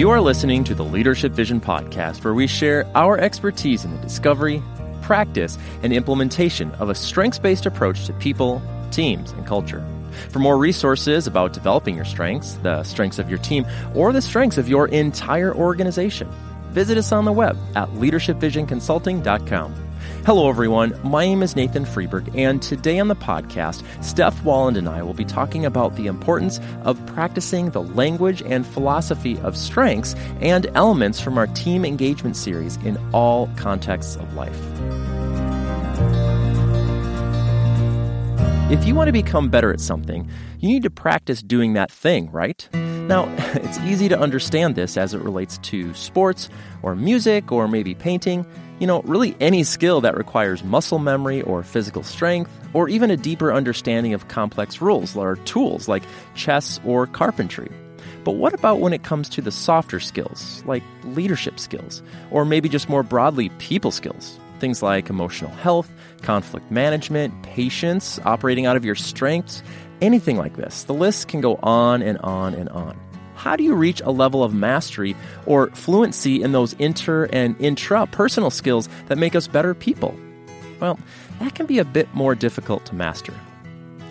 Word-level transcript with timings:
You 0.00 0.08
are 0.08 0.22
listening 0.22 0.64
to 0.64 0.74
the 0.74 0.82
Leadership 0.82 1.32
Vision 1.32 1.60
podcast, 1.60 2.24
where 2.24 2.32
we 2.32 2.46
share 2.46 2.90
our 2.94 3.18
expertise 3.18 3.84
in 3.84 3.94
the 3.94 4.00
discovery, 4.00 4.62
practice, 5.02 5.58
and 5.82 5.92
implementation 5.92 6.70
of 6.76 6.88
a 6.88 6.94
strengths 6.94 7.38
based 7.38 7.66
approach 7.66 8.06
to 8.06 8.14
people, 8.14 8.62
teams, 8.90 9.32
and 9.32 9.46
culture. 9.46 9.86
For 10.30 10.38
more 10.38 10.56
resources 10.56 11.26
about 11.26 11.52
developing 11.52 11.96
your 11.96 12.06
strengths, 12.06 12.54
the 12.62 12.82
strengths 12.82 13.18
of 13.18 13.28
your 13.28 13.40
team, 13.40 13.66
or 13.94 14.14
the 14.14 14.22
strengths 14.22 14.56
of 14.56 14.70
your 14.70 14.88
entire 14.88 15.54
organization, 15.54 16.30
visit 16.70 16.96
us 16.96 17.12
on 17.12 17.26
the 17.26 17.32
web 17.32 17.58
at 17.76 17.90
leadershipvisionconsulting.com. 17.90 19.89
Hello, 20.26 20.50
everyone. 20.50 20.94
My 21.02 21.24
name 21.24 21.42
is 21.42 21.56
Nathan 21.56 21.86
Freeburg, 21.86 22.36
and 22.36 22.60
today 22.60 22.98
on 22.98 23.08
the 23.08 23.16
podcast, 23.16 23.82
Steph 24.04 24.38
Wahlund 24.42 24.76
and 24.76 24.86
I 24.86 25.02
will 25.02 25.14
be 25.14 25.24
talking 25.24 25.64
about 25.64 25.96
the 25.96 26.08
importance 26.08 26.60
of 26.82 27.04
practicing 27.06 27.70
the 27.70 27.82
language 27.82 28.42
and 28.42 28.66
philosophy 28.66 29.38
of 29.38 29.56
strengths 29.56 30.14
and 30.42 30.66
elements 30.74 31.22
from 31.22 31.38
our 31.38 31.46
team 31.46 31.86
engagement 31.86 32.36
series 32.36 32.76
in 32.84 32.98
all 33.14 33.48
contexts 33.56 34.16
of 34.16 34.34
life. 34.34 34.60
If 38.70 38.84
you 38.84 38.94
want 38.94 39.08
to 39.08 39.12
become 39.12 39.48
better 39.48 39.72
at 39.72 39.80
something, 39.80 40.28
you 40.58 40.68
need 40.68 40.82
to 40.82 40.90
practice 40.90 41.42
doing 41.42 41.72
that 41.72 41.90
thing, 41.90 42.30
right? 42.30 42.68
Now, 43.10 43.24
it's 43.54 43.76
easy 43.80 44.08
to 44.08 44.16
understand 44.16 44.76
this 44.76 44.96
as 44.96 45.14
it 45.14 45.20
relates 45.20 45.58
to 45.58 45.92
sports 45.94 46.48
or 46.80 46.94
music 46.94 47.50
or 47.50 47.66
maybe 47.66 47.92
painting. 47.92 48.46
You 48.78 48.86
know, 48.86 49.02
really 49.02 49.36
any 49.40 49.64
skill 49.64 50.00
that 50.02 50.16
requires 50.16 50.62
muscle 50.62 51.00
memory 51.00 51.42
or 51.42 51.64
physical 51.64 52.04
strength, 52.04 52.52
or 52.72 52.88
even 52.88 53.10
a 53.10 53.16
deeper 53.16 53.52
understanding 53.52 54.14
of 54.14 54.28
complex 54.28 54.80
rules 54.80 55.16
or 55.16 55.34
tools 55.38 55.88
like 55.88 56.04
chess 56.36 56.78
or 56.84 57.08
carpentry. 57.08 57.68
But 58.22 58.32
what 58.36 58.54
about 58.54 58.78
when 58.78 58.92
it 58.92 59.02
comes 59.02 59.28
to 59.30 59.42
the 59.42 59.50
softer 59.50 59.98
skills, 59.98 60.62
like 60.64 60.84
leadership 61.02 61.58
skills, 61.58 62.04
or 62.30 62.44
maybe 62.44 62.68
just 62.68 62.88
more 62.88 63.02
broadly, 63.02 63.48
people 63.58 63.90
skills? 63.90 64.38
Things 64.60 64.84
like 64.84 65.10
emotional 65.10 65.50
health, 65.50 65.90
conflict 66.22 66.70
management, 66.70 67.42
patience, 67.42 68.20
operating 68.24 68.66
out 68.66 68.76
of 68.76 68.84
your 68.84 68.94
strengths, 68.94 69.64
anything 70.00 70.36
like 70.36 70.56
this. 70.56 70.84
The 70.84 70.94
list 70.94 71.28
can 71.28 71.40
go 71.40 71.56
on 71.62 72.02
and 72.02 72.18
on 72.18 72.54
and 72.54 72.68
on. 72.70 72.98
How 73.34 73.56
do 73.56 73.64
you 73.64 73.74
reach 73.74 74.02
a 74.02 74.10
level 74.10 74.44
of 74.44 74.52
mastery 74.52 75.16
or 75.46 75.68
fluency 75.68 76.42
in 76.42 76.52
those 76.52 76.74
inter 76.74 77.24
and 77.32 77.58
intra-personal 77.58 78.50
skills 78.50 78.88
that 79.06 79.16
make 79.16 79.34
us 79.34 79.46
better 79.46 79.74
people? 79.74 80.14
Well, 80.78 80.98
that 81.38 81.54
can 81.54 81.66
be 81.66 81.78
a 81.78 81.84
bit 81.84 82.12
more 82.14 82.34
difficult 82.34 82.84
to 82.86 82.94
master. 82.94 83.32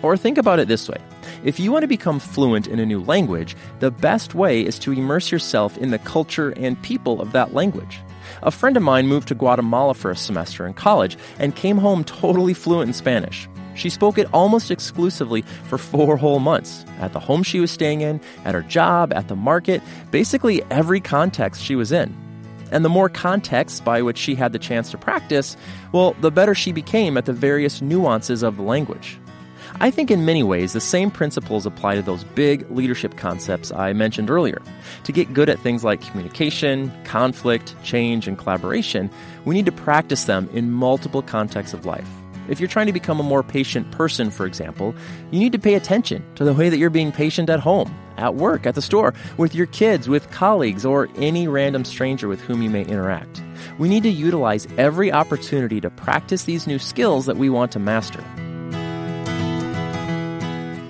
Or 0.02 0.16
think 0.16 0.38
about 0.38 0.58
it 0.58 0.68
this 0.68 0.88
way. 0.88 0.98
If 1.44 1.60
you 1.60 1.70
want 1.70 1.82
to 1.82 1.88
become 1.88 2.18
fluent 2.18 2.66
in 2.66 2.78
a 2.78 2.86
new 2.86 3.00
language, 3.00 3.54
the 3.78 3.90
best 3.90 4.34
way 4.34 4.62
is 4.62 4.78
to 4.80 4.92
immerse 4.92 5.30
yourself 5.30 5.76
in 5.78 5.90
the 5.90 5.98
culture 5.98 6.50
and 6.50 6.80
people 6.82 7.20
of 7.20 7.32
that 7.32 7.54
language. 7.54 8.00
A 8.42 8.50
friend 8.50 8.76
of 8.76 8.82
mine 8.82 9.06
moved 9.06 9.28
to 9.28 9.34
Guatemala 9.34 9.94
for 9.94 10.10
a 10.10 10.16
semester 10.16 10.66
in 10.66 10.74
college 10.74 11.16
and 11.38 11.54
came 11.54 11.78
home 11.78 12.02
totally 12.02 12.54
fluent 12.54 12.88
in 12.88 12.94
Spanish. 12.94 13.48
She 13.80 13.88
spoke 13.88 14.18
it 14.18 14.28
almost 14.34 14.70
exclusively 14.70 15.40
for 15.64 15.78
four 15.78 16.18
whole 16.18 16.38
months 16.38 16.84
at 16.98 17.14
the 17.14 17.18
home 17.18 17.42
she 17.42 17.60
was 17.60 17.70
staying 17.70 18.02
in, 18.02 18.20
at 18.44 18.54
her 18.54 18.60
job, 18.60 19.10
at 19.14 19.28
the 19.28 19.36
market, 19.36 19.80
basically 20.10 20.62
every 20.70 21.00
context 21.00 21.62
she 21.62 21.74
was 21.74 21.90
in. 21.90 22.14
And 22.70 22.84
the 22.84 22.90
more 22.90 23.08
contexts 23.08 23.80
by 23.80 24.02
which 24.02 24.18
she 24.18 24.34
had 24.34 24.52
the 24.52 24.58
chance 24.58 24.90
to 24.90 24.98
practice, 24.98 25.56
well, 25.92 26.12
the 26.20 26.30
better 26.30 26.54
she 26.54 26.72
became 26.72 27.16
at 27.16 27.24
the 27.24 27.32
various 27.32 27.80
nuances 27.80 28.42
of 28.42 28.56
the 28.56 28.62
language. 28.62 29.18
I 29.80 29.90
think 29.90 30.10
in 30.10 30.26
many 30.26 30.42
ways 30.42 30.74
the 30.74 30.80
same 30.80 31.10
principles 31.10 31.64
apply 31.64 31.94
to 31.94 32.02
those 32.02 32.22
big 32.22 32.70
leadership 32.70 33.16
concepts 33.16 33.72
I 33.72 33.94
mentioned 33.94 34.28
earlier. 34.28 34.60
To 35.04 35.12
get 35.12 35.32
good 35.32 35.48
at 35.48 35.58
things 35.60 35.84
like 35.84 36.02
communication, 36.02 36.92
conflict, 37.04 37.74
change, 37.82 38.28
and 38.28 38.36
collaboration, 38.36 39.08
we 39.46 39.54
need 39.54 39.66
to 39.66 39.72
practice 39.72 40.24
them 40.24 40.50
in 40.52 40.70
multiple 40.70 41.22
contexts 41.22 41.72
of 41.72 41.86
life. 41.86 42.19
If 42.50 42.58
you're 42.58 42.68
trying 42.68 42.88
to 42.88 42.92
become 42.92 43.20
a 43.20 43.22
more 43.22 43.44
patient 43.44 43.92
person, 43.92 44.32
for 44.32 44.44
example, 44.44 44.92
you 45.30 45.38
need 45.38 45.52
to 45.52 45.58
pay 45.58 45.74
attention 45.74 46.24
to 46.34 46.42
the 46.42 46.52
way 46.52 46.68
that 46.68 46.78
you're 46.78 46.90
being 46.90 47.12
patient 47.12 47.48
at 47.48 47.60
home, 47.60 47.94
at 48.16 48.34
work, 48.34 48.66
at 48.66 48.74
the 48.74 48.82
store, 48.82 49.14
with 49.36 49.54
your 49.54 49.66
kids, 49.66 50.08
with 50.08 50.28
colleagues, 50.32 50.84
or 50.84 51.08
any 51.14 51.46
random 51.46 51.84
stranger 51.84 52.26
with 52.26 52.40
whom 52.40 52.60
you 52.60 52.68
may 52.68 52.82
interact. 52.82 53.40
We 53.78 53.88
need 53.88 54.02
to 54.02 54.10
utilize 54.10 54.66
every 54.76 55.12
opportunity 55.12 55.80
to 55.80 55.90
practice 55.90 56.42
these 56.42 56.66
new 56.66 56.80
skills 56.80 57.26
that 57.26 57.36
we 57.36 57.48
want 57.48 57.70
to 57.72 57.78
master. 57.78 58.24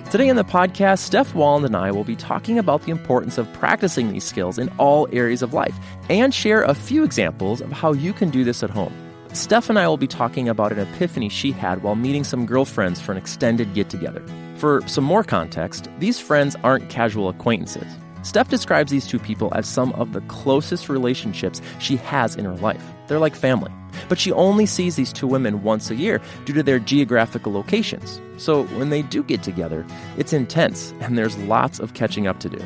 Today 0.09 0.29
in 0.29 0.35
the 0.35 0.43
podcast, 0.43 0.99
Steph 0.99 1.33
Wahlund 1.33 1.63
and 1.63 1.75
I 1.75 1.91
will 1.91 2.03
be 2.03 2.15
talking 2.15 2.57
about 2.57 2.81
the 2.81 2.91
importance 2.91 3.37
of 3.37 3.51
practicing 3.53 4.11
these 4.11 4.23
skills 4.23 4.57
in 4.57 4.67
all 4.79 5.07
areas 5.13 5.43
of 5.43 5.53
life 5.53 5.75
and 6.09 6.33
share 6.33 6.63
a 6.63 6.73
few 6.73 7.03
examples 7.03 7.61
of 7.61 7.71
how 7.71 7.93
you 7.93 8.13
can 8.13 8.31
do 8.31 8.43
this 8.43 8.63
at 8.63 8.71
home. 8.71 8.93
Steph 9.33 9.69
and 9.69 9.79
I 9.79 9.87
will 9.87 9.95
be 9.95 10.07
talking 10.07 10.49
about 10.49 10.73
an 10.73 10.79
epiphany 10.79 11.29
she 11.29 11.53
had 11.53 11.83
while 11.83 11.95
meeting 11.95 12.25
some 12.25 12.45
girlfriends 12.45 12.99
for 12.99 13.13
an 13.13 13.17
extended 13.17 13.73
get 13.73 13.89
together. 13.89 14.21
For 14.57 14.85
some 14.87 15.05
more 15.05 15.23
context, 15.23 15.87
these 15.99 16.19
friends 16.19 16.57
aren't 16.65 16.89
casual 16.89 17.29
acquaintances. 17.29 17.87
Steph 18.23 18.49
describes 18.49 18.91
these 18.91 19.07
two 19.07 19.19
people 19.19 19.49
as 19.55 19.67
some 19.67 19.93
of 19.93 20.11
the 20.11 20.19
closest 20.21 20.89
relationships 20.89 21.61
she 21.79 21.95
has 21.95 22.35
in 22.35 22.43
her 22.43 22.55
life. 22.55 22.83
They're 23.07 23.19
like 23.19 23.35
family. 23.35 23.71
But 24.09 24.19
she 24.19 24.33
only 24.33 24.65
sees 24.65 24.97
these 24.97 25.13
two 25.13 25.27
women 25.27 25.63
once 25.63 25.89
a 25.89 25.95
year 25.95 26.21
due 26.43 26.53
to 26.53 26.63
their 26.63 26.79
geographical 26.79 27.53
locations. 27.53 28.19
So 28.37 28.63
when 28.65 28.89
they 28.89 29.01
do 29.01 29.23
get 29.23 29.43
together, 29.43 29.85
it's 30.17 30.33
intense 30.33 30.93
and 30.99 31.17
there's 31.17 31.37
lots 31.37 31.79
of 31.79 31.93
catching 31.93 32.27
up 32.27 32.41
to 32.41 32.49
do. 32.49 32.61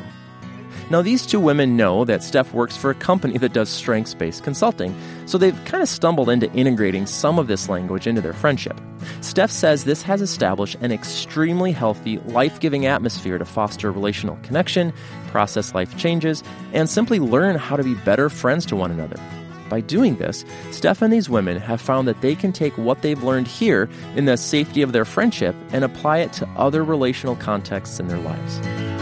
Now, 0.90 1.02
these 1.02 1.26
two 1.26 1.40
women 1.40 1.76
know 1.76 2.04
that 2.04 2.22
Steph 2.22 2.52
works 2.52 2.76
for 2.76 2.90
a 2.90 2.94
company 2.94 3.38
that 3.38 3.52
does 3.52 3.68
strengths 3.68 4.14
based 4.14 4.44
consulting, 4.44 4.94
so 5.26 5.38
they've 5.38 5.64
kind 5.64 5.82
of 5.82 5.88
stumbled 5.88 6.28
into 6.28 6.52
integrating 6.52 7.06
some 7.06 7.38
of 7.38 7.46
this 7.46 7.68
language 7.68 8.06
into 8.06 8.20
their 8.20 8.32
friendship. 8.32 8.80
Steph 9.20 9.50
says 9.50 9.84
this 9.84 10.02
has 10.02 10.22
established 10.22 10.76
an 10.80 10.92
extremely 10.92 11.72
healthy, 11.72 12.18
life 12.18 12.60
giving 12.60 12.86
atmosphere 12.86 13.38
to 13.38 13.44
foster 13.44 13.90
relational 13.90 14.38
connection, 14.42 14.92
process 15.28 15.74
life 15.74 15.96
changes, 15.96 16.42
and 16.72 16.88
simply 16.88 17.18
learn 17.18 17.56
how 17.56 17.76
to 17.76 17.84
be 17.84 17.94
better 17.94 18.28
friends 18.28 18.64
to 18.66 18.76
one 18.76 18.90
another. 18.90 19.16
By 19.68 19.80
doing 19.80 20.16
this, 20.16 20.44
Steph 20.70 21.02
and 21.02 21.12
these 21.12 21.28
women 21.28 21.58
have 21.58 21.80
found 21.80 22.06
that 22.08 22.20
they 22.20 22.34
can 22.34 22.52
take 22.52 22.76
what 22.78 23.02
they've 23.02 23.22
learned 23.22 23.48
here 23.48 23.88
in 24.14 24.26
the 24.26 24.36
safety 24.36 24.82
of 24.82 24.92
their 24.92 25.04
friendship 25.04 25.56
and 25.72 25.84
apply 25.84 26.18
it 26.18 26.32
to 26.34 26.48
other 26.56 26.84
relational 26.84 27.36
contexts 27.36 27.98
in 27.98 28.08
their 28.08 28.18
lives. 28.18 28.95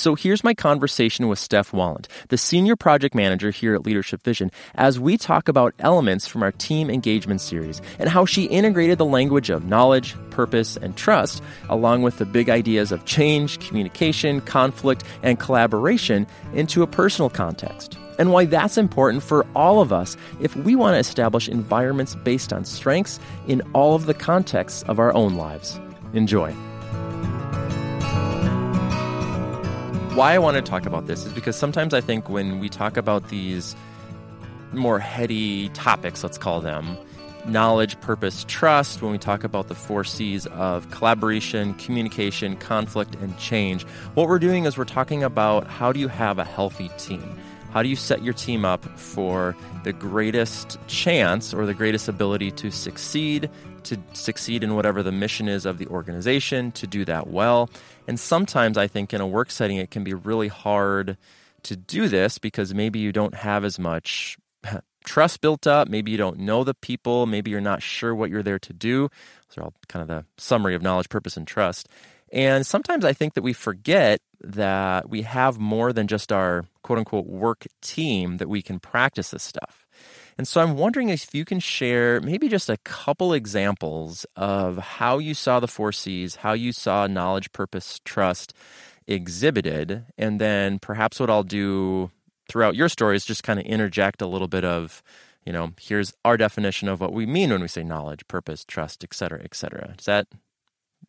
So 0.00 0.14
here's 0.14 0.42
my 0.42 0.54
conversation 0.54 1.28
with 1.28 1.38
Steph 1.38 1.72
Wahlund, 1.72 2.06
the 2.28 2.38
senior 2.38 2.74
project 2.74 3.14
manager 3.14 3.50
here 3.50 3.74
at 3.74 3.84
Leadership 3.84 4.22
Vision, 4.22 4.50
as 4.76 4.98
we 4.98 5.18
talk 5.18 5.46
about 5.46 5.74
elements 5.78 6.26
from 6.26 6.42
our 6.42 6.52
team 6.52 6.88
engagement 6.88 7.42
series 7.42 7.82
and 7.98 8.08
how 8.08 8.24
she 8.24 8.44
integrated 8.44 8.96
the 8.96 9.04
language 9.04 9.50
of 9.50 9.66
knowledge, 9.66 10.16
purpose, 10.30 10.78
and 10.78 10.96
trust, 10.96 11.42
along 11.68 12.00
with 12.00 12.16
the 12.16 12.24
big 12.24 12.48
ideas 12.48 12.92
of 12.92 13.04
change, 13.04 13.58
communication, 13.60 14.40
conflict, 14.40 15.04
and 15.22 15.38
collaboration 15.38 16.26
into 16.54 16.82
a 16.82 16.86
personal 16.86 17.28
context. 17.28 17.98
And 18.18 18.32
why 18.32 18.46
that's 18.46 18.78
important 18.78 19.22
for 19.22 19.44
all 19.54 19.82
of 19.82 19.92
us 19.92 20.16
if 20.40 20.56
we 20.56 20.76
want 20.76 20.94
to 20.94 20.98
establish 20.98 21.46
environments 21.46 22.14
based 22.14 22.54
on 22.54 22.64
strengths 22.64 23.20
in 23.48 23.60
all 23.74 23.94
of 23.94 24.06
the 24.06 24.14
contexts 24.14 24.82
of 24.84 24.98
our 24.98 25.12
own 25.12 25.34
lives. 25.34 25.78
Enjoy. 26.14 26.56
Why 30.14 30.34
I 30.34 30.38
want 30.38 30.56
to 30.56 30.62
talk 30.62 30.86
about 30.86 31.06
this 31.06 31.24
is 31.24 31.32
because 31.32 31.54
sometimes 31.54 31.94
I 31.94 32.00
think 32.00 32.28
when 32.28 32.58
we 32.58 32.68
talk 32.68 32.96
about 32.96 33.28
these 33.28 33.76
more 34.72 34.98
heady 34.98 35.68
topics, 35.70 36.24
let's 36.24 36.36
call 36.36 36.60
them, 36.60 36.98
knowledge, 37.46 38.00
purpose, 38.00 38.44
trust, 38.48 39.02
when 39.02 39.12
we 39.12 39.18
talk 39.18 39.44
about 39.44 39.68
the 39.68 39.74
four 39.74 40.02
C's 40.02 40.46
of 40.46 40.90
collaboration, 40.90 41.74
communication, 41.74 42.56
conflict, 42.56 43.14
and 43.16 43.38
change, 43.38 43.84
what 44.14 44.28
we're 44.28 44.40
doing 44.40 44.64
is 44.64 44.76
we're 44.76 44.84
talking 44.84 45.22
about 45.22 45.66
how 45.68 45.92
do 45.92 46.00
you 46.00 46.08
have 46.08 46.38
a 46.38 46.44
healthy 46.44 46.90
team? 46.98 47.38
How 47.70 47.82
do 47.82 47.88
you 47.88 47.96
set 47.96 48.24
your 48.24 48.34
team 48.34 48.64
up 48.64 48.84
for 48.98 49.56
the 49.84 49.92
greatest 49.92 50.76
chance 50.88 51.54
or 51.54 51.66
the 51.66 51.74
greatest 51.74 52.08
ability 52.08 52.50
to 52.52 52.72
succeed, 52.72 53.48
to 53.84 53.98
succeed 54.12 54.62
in 54.62 54.74
whatever 54.74 55.02
the 55.02 55.12
mission 55.12 55.48
is 55.48 55.66
of 55.66 55.78
the 55.78 55.86
organization, 55.86 56.72
to 56.72 56.86
do 56.86 57.04
that 57.04 57.26
well? 57.26 57.70
And 58.06 58.18
sometimes 58.18 58.76
I 58.76 58.86
think 58.86 59.12
in 59.12 59.20
a 59.20 59.26
work 59.26 59.50
setting, 59.50 59.76
it 59.76 59.90
can 59.90 60.04
be 60.04 60.14
really 60.14 60.48
hard 60.48 61.16
to 61.64 61.76
do 61.76 62.08
this 62.08 62.38
because 62.38 62.74
maybe 62.74 62.98
you 62.98 63.12
don't 63.12 63.34
have 63.34 63.64
as 63.64 63.78
much 63.78 64.38
trust 65.04 65.40
built 65.40 65.66
up. 65.66 65.88
Maybe 65.88 66.10
you 66.10 66.16
don't 66.16 66.38
know 66.38 66.64
the 66.64 66.74
people. 66.74 67.26
Maybe 67.26 67.50
you're 67.50 67.60
not 67.60 67.82
sure 67.82 68.14
what 68.14 68.30
you're 68.30 68.42
there 68.42 68.58
to 68.58 68.72
do. 68.72 69.10
Are 69.56 69.64
all 69.64 69.74
kind 69.88 70.02
of 70.02 70.08
the 70.08 70.24
summary 70.40 70.76
of 70.76 70.82
knowledge, 70.82 71.08
purpose, 71.08 71.36
and 71.36 71.44
trust. 71.44 71.88
And 72.32 72.64
sometimes 72.64 73.04
I 73.04 73.12
think 73.12 73.34
that 73.34 73.42
we 73.42 73.52
forget 73.52 74.20
that 74.40 75.10
we 75.10 75.22
have 75.22 75.58
more 75.58 75.92
than 75.92 76.06
just 76.06 76.30
our 76.32 76.64
quote 76.82 76.98
unquote 76.98 77.26
work 77.26 77.66
team 77.82 78.36
that 78.36 78.48
we 78.48 78.62
can 78.62 78.78
practice 78.78 79.30
this 79.30 79.42
stuff. 79.42 79.86
And 80.38 80.48
so 80.48 80.60
I'm 80.60 80.76
wondering 80.76 81.08
if 81.08 81.34
you 81.34 81.44
can 81.44 81.60
share 81.60 82.20
maybe 82.20 82.48
just 82.48 82.70
a 82.70 82.78
couple 82.78 83.32
examples 83.32 84.26
of 84.36 84.78
how 84.78 85.18
you 85.18 85.34
saw 85.34 85.60
the 85.60 85.68
four 85.68 85.92
C's, 85.92 86.36
how 86.36 86.52
you 86.52 86.72
saw 86.72 87.06
knowledge, 87.06 87.52
purpose, 87.52 88.00
trust 88.04 88.54
exhibited. 89.06 90.04
And 90.16 90.40
then 90.40 90.78
perhaps 90.78 91.20
what 91.20 91.30
I'll 91.30 91.42
do 91.42 92.10
throughout 92.48 92.74
your 92.74 92.88
story 92.88 93.16
is 93.16 93.24
just 93.24 93.42
kind 93.42 93.58
of 93.60 93.66
interject 93.66 94.22
a 94.22 94.26
little 94.26 94.48
bit 94.48 94.64
of, 94.64 95.02
you 95.44 95.52
know, 95.52 95.72
here's 95.80 96.12
our 96.24 96.36
definition 96.36 96.88
of 96.88 97.00
what 97.00 97.12
we 97.12 97.26
mean 97.26 97.50
when 97.50 97.60
we 97.60 97.68
say 97.68 97.82
knowledge, 97.82 98.26
purpose, 98.28 98.64
trust, 98.64 99.04
et 99.04 99.14
cetera, 99.14 99.42
et 99.42 99.54
cetera. 99.54 99.94
Does 99.96 100.06
that 100.06 100.26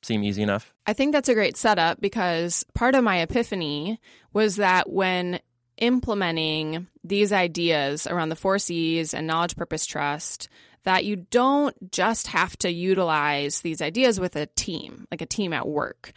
seem 0.01 0.23
easy 0.23 0.41
enough? 0.41 0.73
I 0.87 0.93
think 0.93 1.13
that's 1.13 1.29
a 1.29 1.33
great 1.33 1.57
setup 1.57 2.01
because 2.01 2.65
part 2.73 2.95
of 2.95 3.03
my 3.03 3.21
epiphany 3.21 3.99
was 4.33 4.55
that 4.55 4.89
when 4.89 5.39
implementing 5.77 6.87
these 7.03 7.31
ideas 7.31 8.07
around 8.07 8.29
the 8.29 8.35
four 8.35 8.59
C's 8.59 9.13
and 9.13 9.27
knowledge, 9.27 9.55
purpose, 9.55 9.85
trust, 9.85 10.49
that 10.83 11.05
you 11.05 11.15
don't 11.15 11.91
just 11.91 12.27
have 12.27 12.57
to 12.57 12.71
utilize 12.71 13.61
these 13.61 13.81
ideas 13.81 14.19
with 14.19 14.35
a 14.35 14.47
team, 14.47 15.07
like 15.11 15.21
a 15.21 15.25
team 15.25 15.53
at 15.53 15.67
work. 15.67 16.13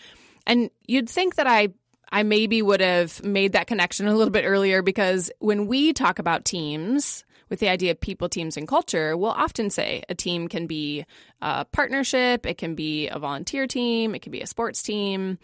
And 0.47 0.71
you'd 0.87 1.09
think 1.09 1.37
that 1.37 1.47
I 1.47 1.69
I 2.13 2.23
maybe 2.23 2.63
would 2.63 2.81
have 2.81 3.25
made 3.25 3.53
that 3.53 3.67
connection 3.67 4.07
a 4.07 4.15
little 4.15 4.31
bit 4.31 4.45
earlier 4.45 4.83
because 4.83 5.33
when 5.41 5.67
we 5.67 5.93
talk 5.93 6.19
about 6.19 6.45
teams, 6.45 7.25
with 7.49 7.61
the 7.61 7.69
idea 7.69 7.91
of 7.91 8.01
people, 8.01 8.29
teams, 8.29 8.57
and 8.57 8.67
culture, 8.67 9.17
we'll 9.17 9.31
often 9.31 9.71
say 9.71 10.03
a 10.09 10.15
team 10.15 10.49
can 10.49 10.67
be 10.67 11.05
a 11.43 11.65
partnership, 11.65 12.47
it 12.47 12.59
can 12.59 12.75
be 12.75 13.09
a 13.09 13.19
volunteer 13.19 13.67
team, 13.67 14.15
it 14.15 14.23
can 14.23 14.33
be 14.33 14.41
a 14.41 14.47
sports 14.47 14.83
team. 14.83 15.39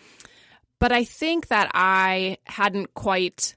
But 0.78 0.92
I 0.92 1.04
think 1.04 1.48
that 1.48 1.70
I 1.74 2.38
hadn't 2.46 2.94
quite 2.94 3.54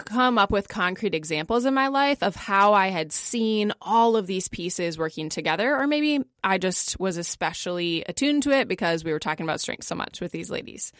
come 0.00 0.38
up 0.38 0.50
with 0.50 0.68
concrete 0.68 1.14
examples 1.14 1.64
in 1.64 1.74
my 1.74 1.88
life 1.88 2.22
of 2.22 2.34
how 2.36 2.74
I 2.74 2.88
had 2.88 3.12
seen 3.12 3.72
all 3.80 4.16
of 4.16 4.26
these 4.26 4.48
pieces 4.48 4.98
working 4.98 5.28
together, 5.28 5.76
or 5.76 5.86
maybe 5.86 6.24
I 6.42 6.58
just 6.58 6.98
was 6.98 7.16
especially 7.16 8.04
attuned 8.04 8.44
to 8.44 8.50
it 8.50 8.68
because 8.68 9.04
we 9.04 9.12
were 9.12 9.18
talking 9.18 9.44
about 9.44 9.60
strength 9.60 9.84
so 9.84 9.94
much 9.94 10.20
with 10.20 10.32
these 10.32 10.50
ladies. 10.50 10.92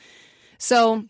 So, 0.58 1.04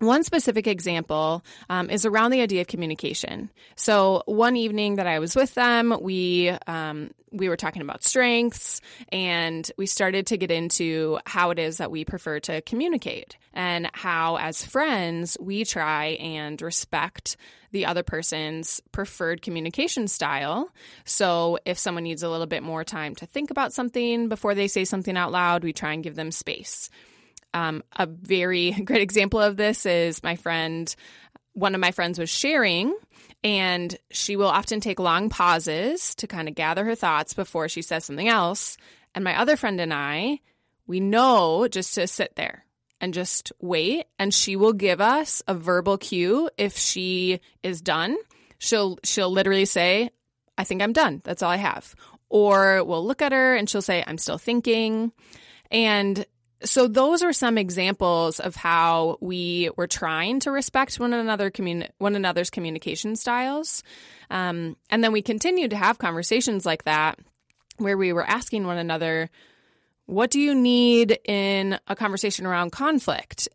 one 0.00 0.22
specific 0.22 0.66
example 0.66 1.44
um, 1.68 1.90
is 1.90 2.06
around 2.06 2.30
the 2.30 2.40
idea 2.40 2.60
of 2.60 2.68
communication. 2.68 3.50
So 3.74 4.22
one 4.26 4.56
evening 4.56 4.96
that 4.96 5.08
I 5.08 5.18
was 5.18 5.34
with 5.34 5.54
them, 5.54 5.96
we 6.00 6.50
um, 6.68 7.10
we 7.32 7.48
were 7.48 7.56
talking 7.56 7.82
about 7.82 8.02
strengths, 8.02 8.80
and 9.10 9.70
we 9.76 9.86
started 9.86 10.26
to 10.28 10.36
get 10.36 10.50
into 10.50 11.18
how 11.26 11.50
it 11.50 11.58
is 11.58 11.78
that 11.78 11.90
we 11.90 12.04
prefer 12.04 12.40
to 12.40 12.60
communicate, 12.62 13.36
and 13.52 13.90
how 13.94 14.36
as 14.36 14.64
friends 14.64 15.36
we 15.40 15.64
try 15.64 16.06
and 16.20 16.60
respect 16.62 17.36
the 17.70 17.86
other 17.86 18.02
person's 18.02 18.80
preferred 18.92 19.42
communication 19.42 20.08
style. 20.08 20.70
So 21.04 21.58
if 21.64 21.78
someone 21.78 22.04
needs 22.04 22.22
a 22.22 22.28
little 22.28 22.46
bit 22.46 22.62
more 22.62 22.84
time 22.84 23.14
to 23.16 23.26
think 23.26 23.50
about 23.50 23.72
something 23.72 24.28
before 24.28 24.54
they 24.54 24.68
say 24.68 24.84
something 24.84 25.16
out 25.16 25.32
loud, 25.32 25.64
we 25.64 25.72
try 25.72 25.92
and 25.92 26.02
give 26.02 26.14
them 26.14 26.30
space. 26.30 26.88
Um, 27.54 27.82
a 27.96 28.06
very 28.06 28.70
great 28.84 29.02
example 29.02 29.40
of 29.40 29.56
this 29.56 29.86
is 29.86 30.22
my 30.22 30.36
friend, 30.36 30.94
one 31.52 31.74
of 31.74 31.80
my 31.80 31.90
friends 31.90 32.18
was 32.18 32.30
sharing, 32.30 32.94
and 33.44 33.96
she 34.10 34.36
will 34.36 34.48
often 34.48 34.80
take 34.80 34.98
long 34.98 35.28
pauses 35.28 36.14
to 36.16 36.26
kind 36.26 36.48
of 36.48 36.54
gather 36.54 36.84
her 36.84 36.94
thoughts 36.94 37.34
before 37.34 37.68
she 37.68 37.82
says 37.82 38.04
something 38.04 38.28
else. 38.28 38.76
And 39.14 39.24
my 39.24 39.38
other 39.38 39.56
friend 39.56 39.80
and 39.80 39.94
I, 39.94 40.40
we 40.86 41.00
know 41.00 41.68
just 41.68 41.94
to 41.94 42.06
sit 42.06 42.34
there 42.36 42.64
and 43.00 43.14
just 43.14 43.52
wait, 43.60 44.06
and 44.18 44.34
she 44.34 44.56
will 44.56 44.72
give 44.72 45.00
us 45.00 45.42
a 45.46 45.54
verbal 45.54 45.98
cue 45.98 46.50
if 46.58 46.76
she 46.76 47.40
is 47.62 47.80
done. 47.80 48.16
She'll 48.58 48.98
she'll 49.04 49.30
literally 49.30 49.66
say, 49.66 50.10
"I 50.56 50.64
think 50.64 50.82
I'm 50.82 50.92
done. 50.92 51.20
That's 51.24 51.42
all 51.42 51.50
I 51.50 51.56
have." 51.56 51.94
Or 52.28 52.84
we'll 52.84 53.06
look 53.06 53.22
at 53.22 53.32
her 53.32 53.54
and 53.54 53.70
she'll 53.70 53.82
say, 53.82 54.02
"I'm 54.06 54.18
still 54.18 54.38
thinking." 54.38 55.12
And 55.70 56.26
so 56.64 56.88
those 56.88 57.22
are 57.22 57.32
some 57.32 57.56
examples 57.56 58.40
of 58.40 58.56
how 58.56 59.18
we 59.20 59.70
were 59.76 59.86
trying 59.86 60.40
to 60.40 60.50
respect 60.50 60.98
one 60.98 61.12
another 61.12 61.50
communi- 61.50 61.90
one 61.98 62.16
another's 62.16 62.50
communication 62.50 63.16
styles. 63.16 63.82
Um, 64.30 64.76
and 64.90 65.02
then 65.02 65.12
we 65.12 65.22
continued 65.22 65.70
to 65.70 65.76
have 65.76 65.98
conversations 65.98 66.66
like 66.66 66.84
that 66.84 67.18
where 67.76 67.96
we 67.96 68.12
were 68.12 68.26
asking 68.26 68.66
one 68.66 68.78
another 68.78 69.30
what 70.06 70.30
do 70.30 70.40
you 70.40 70.54
need 70.54 71.18
in 71.26 71.78
a 71.86 71.94
conversation 71.94 72.46
around 72.46 72.72
conflict 72.72 73.46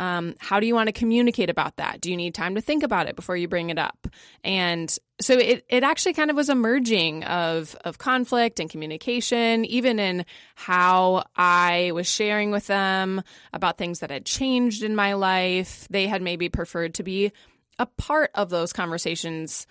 um, 0.00 0.34
how 0.38 0.60
do 0.60 0.66
you 0.66 0.74
want 0.74 0.86
to 0.86 0.94
communicate 0.94 1.50
about 1.50 1.76
that? 1.76 2.00
Do 2.00 2.10
you 2.10 2.16
need 2.16 2.34
time 2.34 2.54
to 2.54 2.62
think 2.62 2.82
about 2.82 3.06
it 3.06 3.16
before 3.16 3.36
you 3.36 3.46
bring 3.48 3.68
it 3.68 3.78
up? 3.78 4.06
And 4.42 4.90
so 5.20 5.34
it, 5.34 5.66
it 5.68 5.82
actually 5.84 6.14
kind 6.14 6.30
of 6.30 6.36
was 6.36 6.48
a 6.48 6.54
merging 6.54 7.22
of, 7.24 7.76
of 7.84 7.98
conflict 7.98 8.60
and 8.60 8.70
communication, 8.70 9.66
even 9.66 9.98
in 9.98 10.24
how 10.54 11.24
I 11.36 11.92
was 11.92 12.08
sharing 12.08 12.50
with 12.50 12.66
them 12.66 13.22
about 13.52 13.76
things 13.76 13.98
that 13.98 14.10
had 14.10 14.24
changed 14.24 14.82
in 14.82 14.96
my 14.96 15.12
life. 15.12 15.86
They 15.90 16.06
had 16.06 16.22
maybe 16.22 16.48
preferred 16.48 16.94
to 16.94 17.02
be 17.02 17.30
a 17.78 17.84
part 17.84 18.30
of 18.34 18.48
those 18.48 18.72
conversations 18.72 19.66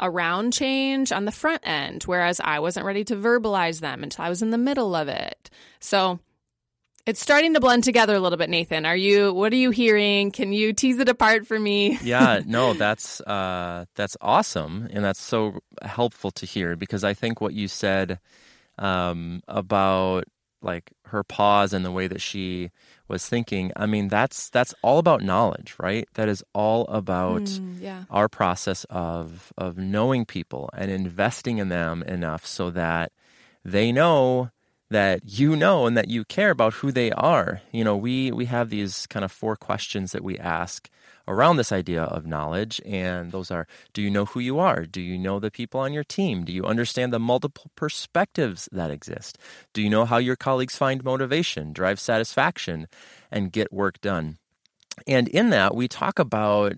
around 0.00 0.54
change 0.54 1.12
on 1.12 1.24
the 1.24 1.30
front 1.30 1.60
end, 1.62 2.02
whereas 2.02 2.40
I 2.42 2.58
wasn't 2.58 2.86
ready 2.86 3.04
to 3.04 3.14
verbalize 3.14 3.78
them 3.78 4.02
until 4.02 4.24
I 4.24 4.28
was 4.28 4.42
in 4.42 4.50
the 4.50 4.58
middle 4.58 4.96
of 4.96 5.06
it. 5.06 5.50
So 5.78 6.18
it's 7.06 7.20
starting 7.20 7.54
to 7.54 7.60
blend 7.60 7.84
together 7.84 8.14
a 8.14 8.20
little 8.20 8.38
bit, 8.38 8.50
Nathan. 8.50 8.86
Are 8.86 8.96
you? 8.96 9.32
What 9.32 9.52
are 9.52 9.56
you 9.56 9.70
hearing? 9.70 10.30
Can 10.30 10.52
you 10.52 10.72
tease 10.72 10.98
it 10.98 11.08
apart 11.08 11.46
for 11.46 11.58
me? 11.58 11.98
yeah, 12.02 12.40
no, 12.46 12.74
that's 12.74 13.20
uh, 13.22 13.86
that's 13.96 14.16
awesome, 14.20 14.88
and 14.92 15.04
that's 15.04 15.20
so 15.20 15.60
helpful 15.82 16.30
to 16.32 16.46
hear 16.46 16.76
because 16.76 17.04
I 17.04 17.14
think 17.14 17.40
what 17.40 17.54
you 17.54 17.68
said 17.68 18.18
um, 18.78 19.42
about 19.48 20.24
like 20.62 20.92
her 21.06 21.24
pause 21.24 21.72
and 21.72 21.84
the 21.84 21.90
way 21.90 22.06
that 22.06 22.20
she 22.20 22.70
was 23.08 23.28
thinking. 23.28 23.72
I 23.76 23.86
mean, 23.86 24.08
that's 24.08 24.48
that's 24.50 24.74
all 24.82 24.98
about 24.98 25.22
knowledge, 25.22 25.74
right? 25.80 26.08
That 26.14 26.28
is 26.28 26.44
all 26.54 26.86
about 26.86 27.42
mm, 27.42 27.80
yeah. 27.80 28.04
our 28.10 28.28
process 28.28 28.84
of 28.90 29.52
of 29.58 29.76
knowing 29.76 30.24
people 30.24 30.70
and 30.72 30.90
investing 30.90 31.58
in 31.58 31.68
them 31.68 32.02
enough 32.04 32.46
so 32.46 32.70
that 32.70 33.12
they 33.64 33.90
know 33.90 34.50
that 34.92 35.22
you 35.24 35.56
know 35.56 35.86
and 35.86 35.96
that 35.96 36.08
you 36.08 36.24
care 36.24 36.50
about 36.50 36.74
who 36.74 36.92
they 36.92 37.10
are. 37.12 37.60
You 37.72 37.84
know, 37.84 37.96
we 37.96 38.30
we 38.30 38.46
have 38.46 38.70
these 38.70 39.06
kind 39.08 39.24
of 39.24 39.32
four 39.32 39.56
questions 39.56 40.12
that 40.12 40.24
we 40.24 40.38
ask 40.38 40.88
around 41.28 41.56
this 41.56 41.72
idea 41.72 42.02
of 42.02 42.26
knowledge 42.26 42.80
and 42.84 43.30
those 43.30 43.50
are 43.50 43.66
do 43.92 44.02
you 44.02 44.10
know 44.10 44.24
who 44.24 44.40
you 44.40 44.58
are? 44.58 44.84
Do 44.84 45.00
you 45.00 45.18
know 45.18 45.38
the 45.38 45.50
people 45.50 45.80
on 45.80 45.92
your 45.92 46.04
team? 46.04 46.44
Do 46.44 46.52
you 46.52 46.64
understand 46.64 47.12
the 47.12 47.18
multiple 47.18 47.70
perspectives 47.76 48.68
that 48.72 48.90
exist? 48.90 49.38
Do 49.72 49.82
you 49.82 49.90
know 49.90 50.04
how 50.04 50.18
your 50.18 50.36
colleagues 50.36 50.76
find 50.76 51.04
motivation, 51.04 51.72
drive 51.72 52.00
satisfaction 52.00 52.86
and 53.30 53.52
get 53.52 53.72
work 53.72 54.00
done? 54.00 54.38
And 55.06 55.28
in 55.28 55.50
that, 55.50 55.74
we 55.74 55.88
talk 55.88 56.18
about 56.18 56.74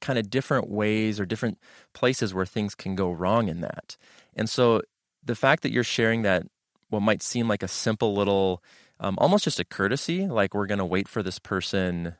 kind 0.00 0.18
of 0.18 0.28
different 0.30 0.68
ways 0.68 1.18
or 1.18 1.26
different 1.26 1.58
places 1.94 2.34
where 2.34 2.46
things 2.46 2.74
can 2.74 2.94
go 2.94 3.10
wrong 3.10 3.48
in 3.48 3.60
that. 3.62 3.96
And 4.36 4.50
so 4.50 4.82
the 5.24 5.34
fact 5.34 5.62
that 5.62 5.72
you're 5.72 5.84
sharing 5.84 6.22
that 6.22 6.46
what 6.92 7.00
might 7.02 7.22
seem 7.22 7.48
like 7.48 7.62
a 7.62 7.68
simple 7.68 8.14
little, 8.14 8.62
um, 9.00 9.16
almost 9.18 9.44
just 9.44 9.58
a 9.58 9.64
courtesy, 9.64 10.26
like 10.26 10.54
we're 10.54 10.66
going 10.66 10.78
to 10.78 10.84
wait 10.84 11.08
for 11.08 11.22
this 11.22 11.38
person, 11.38 12.14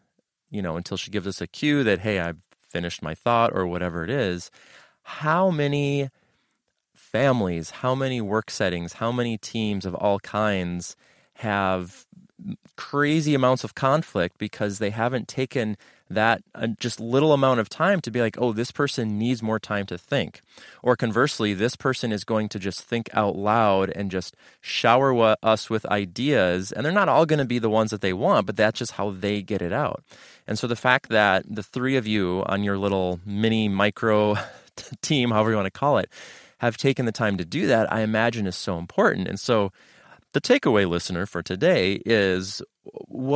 you 0.50 0.62
know, 0.62 0.76
until 0.76 0.96
she 0.96 1.10
gives 1.10 1.26
us 1.26 1.40
a 1.40 1.46
cue 1.46 1.84
that, 1.84 2.00
hey, 2.00 2.18
I've 2.18 2.38
finished 2.60 3.02
my 3.02 3.14
thought 3.14 3.52
or 3.54 3.66
whatever 3.66 4.02
it 4.02 4.10
is. 4.10 4.50
How 5.02 5.50
many 5.50 6.08
families, 6.94 7.70
how 7.70 7.94
many 7.94 8.20
work 8.22 8.50
settings, 8.50 8.94
how 8.94 9.12
many 9.12 9.36
teams 9.36 9.84
of 9.84 9.94
all 9.94 10.18
kinds 10.20 10.96
have 11.34 12.06
crazy 12.76 13.34
amounts 13.34 13.64
of 13.64 13.74
conflict 13.74 14.38
because 14.38 14.78
they 14.78 14.90
haven't 14.90 15.28
taken 15.28 15.76
that 16.14 16.42
uh, 16.54 16.68
just 16.78 17.00
little 17.00 17.32
amount 17.32 17.60
of 17.60 17.68
time 17.68 18.00
to 18.02 18.10
be 18.10 18.20
like, 18.20 18.36
oh, 18.38 18.52
this 18.52 18.70
person 18.70 19.18
needs 19.18 19.42
more 19.42 19.58
time 19.58 19.86
to 19.86 19.98
think. 19.98 20.40
Or 20.82 20.96
conversely, 20.96 21.54
this 21.54 21.76
person 21.76 22.12
is 22.12 22.24
going 22.24 22.48
to 22.50 22.58
just 22.58 22.82
think 22.82 23.08
out 23.12 23.36
loud 23.36 23.90
and 23.90 24.10
just 24.10 24.36
shower 24.60 25.36
us 25.42 25.70
with 25.70 25.86
ideas. 25.86 26.72
And 26.72 26.84
they're 26.84 26.92
not 26.92 27.08
all 27.08 27.26
going 27.26 27.38
to 27.38 27.44
be 27.44 27.58
the 27.58 27.70
ones 27.70 27.90
that 27.90 28.00
they 28.00 28.12
want, 28.12 28.46
but 28.46 28.56
that's 28.56 28.78
just 28.78 28.92
how 28.92 29.10
they 29.10 29.42
get 29.42 29.62
it 29.62 29.72
out. 29.72 30.02
And 30.46 30.58
so 30.58 30.66
the 30.66 30.76
fact 30.76 31.08
that 31.08 31.44
the 31.48 31.62
three 31.62 31.96
of 31.96 32.06
you 32.06 32.42
on 32.46 32.62
your 32.62 32.78
little 32.78 33.20
mini 33.24 33.68
micro 33.68 34.36
team, 35.02 35.30
however 35.30 35.50
you 35.50 35.56
want 35.56 35.66
to 35.66 35.78
call 35.78 35.98
it, 35.98 36.10
have 36.58 36.76
taken 36.76 37.06
the 37.06 37.12
time 37.12 37.36
to 37.38 37.44
do 37.44 37.66
that, 37.66 37.92
I 37.92 38.00
imagine 38.02 38.46
is 38.46 38.56
so 38.56 38.78
important. 38.78 39.28
And 39.28 39.38
so 39.38 39.72
the 40.32 40.40
takeaway 40.40 40.88
listener 40.88 41.26
for 41.26 41.42
today 41.42 42.00
is 42.06 42.62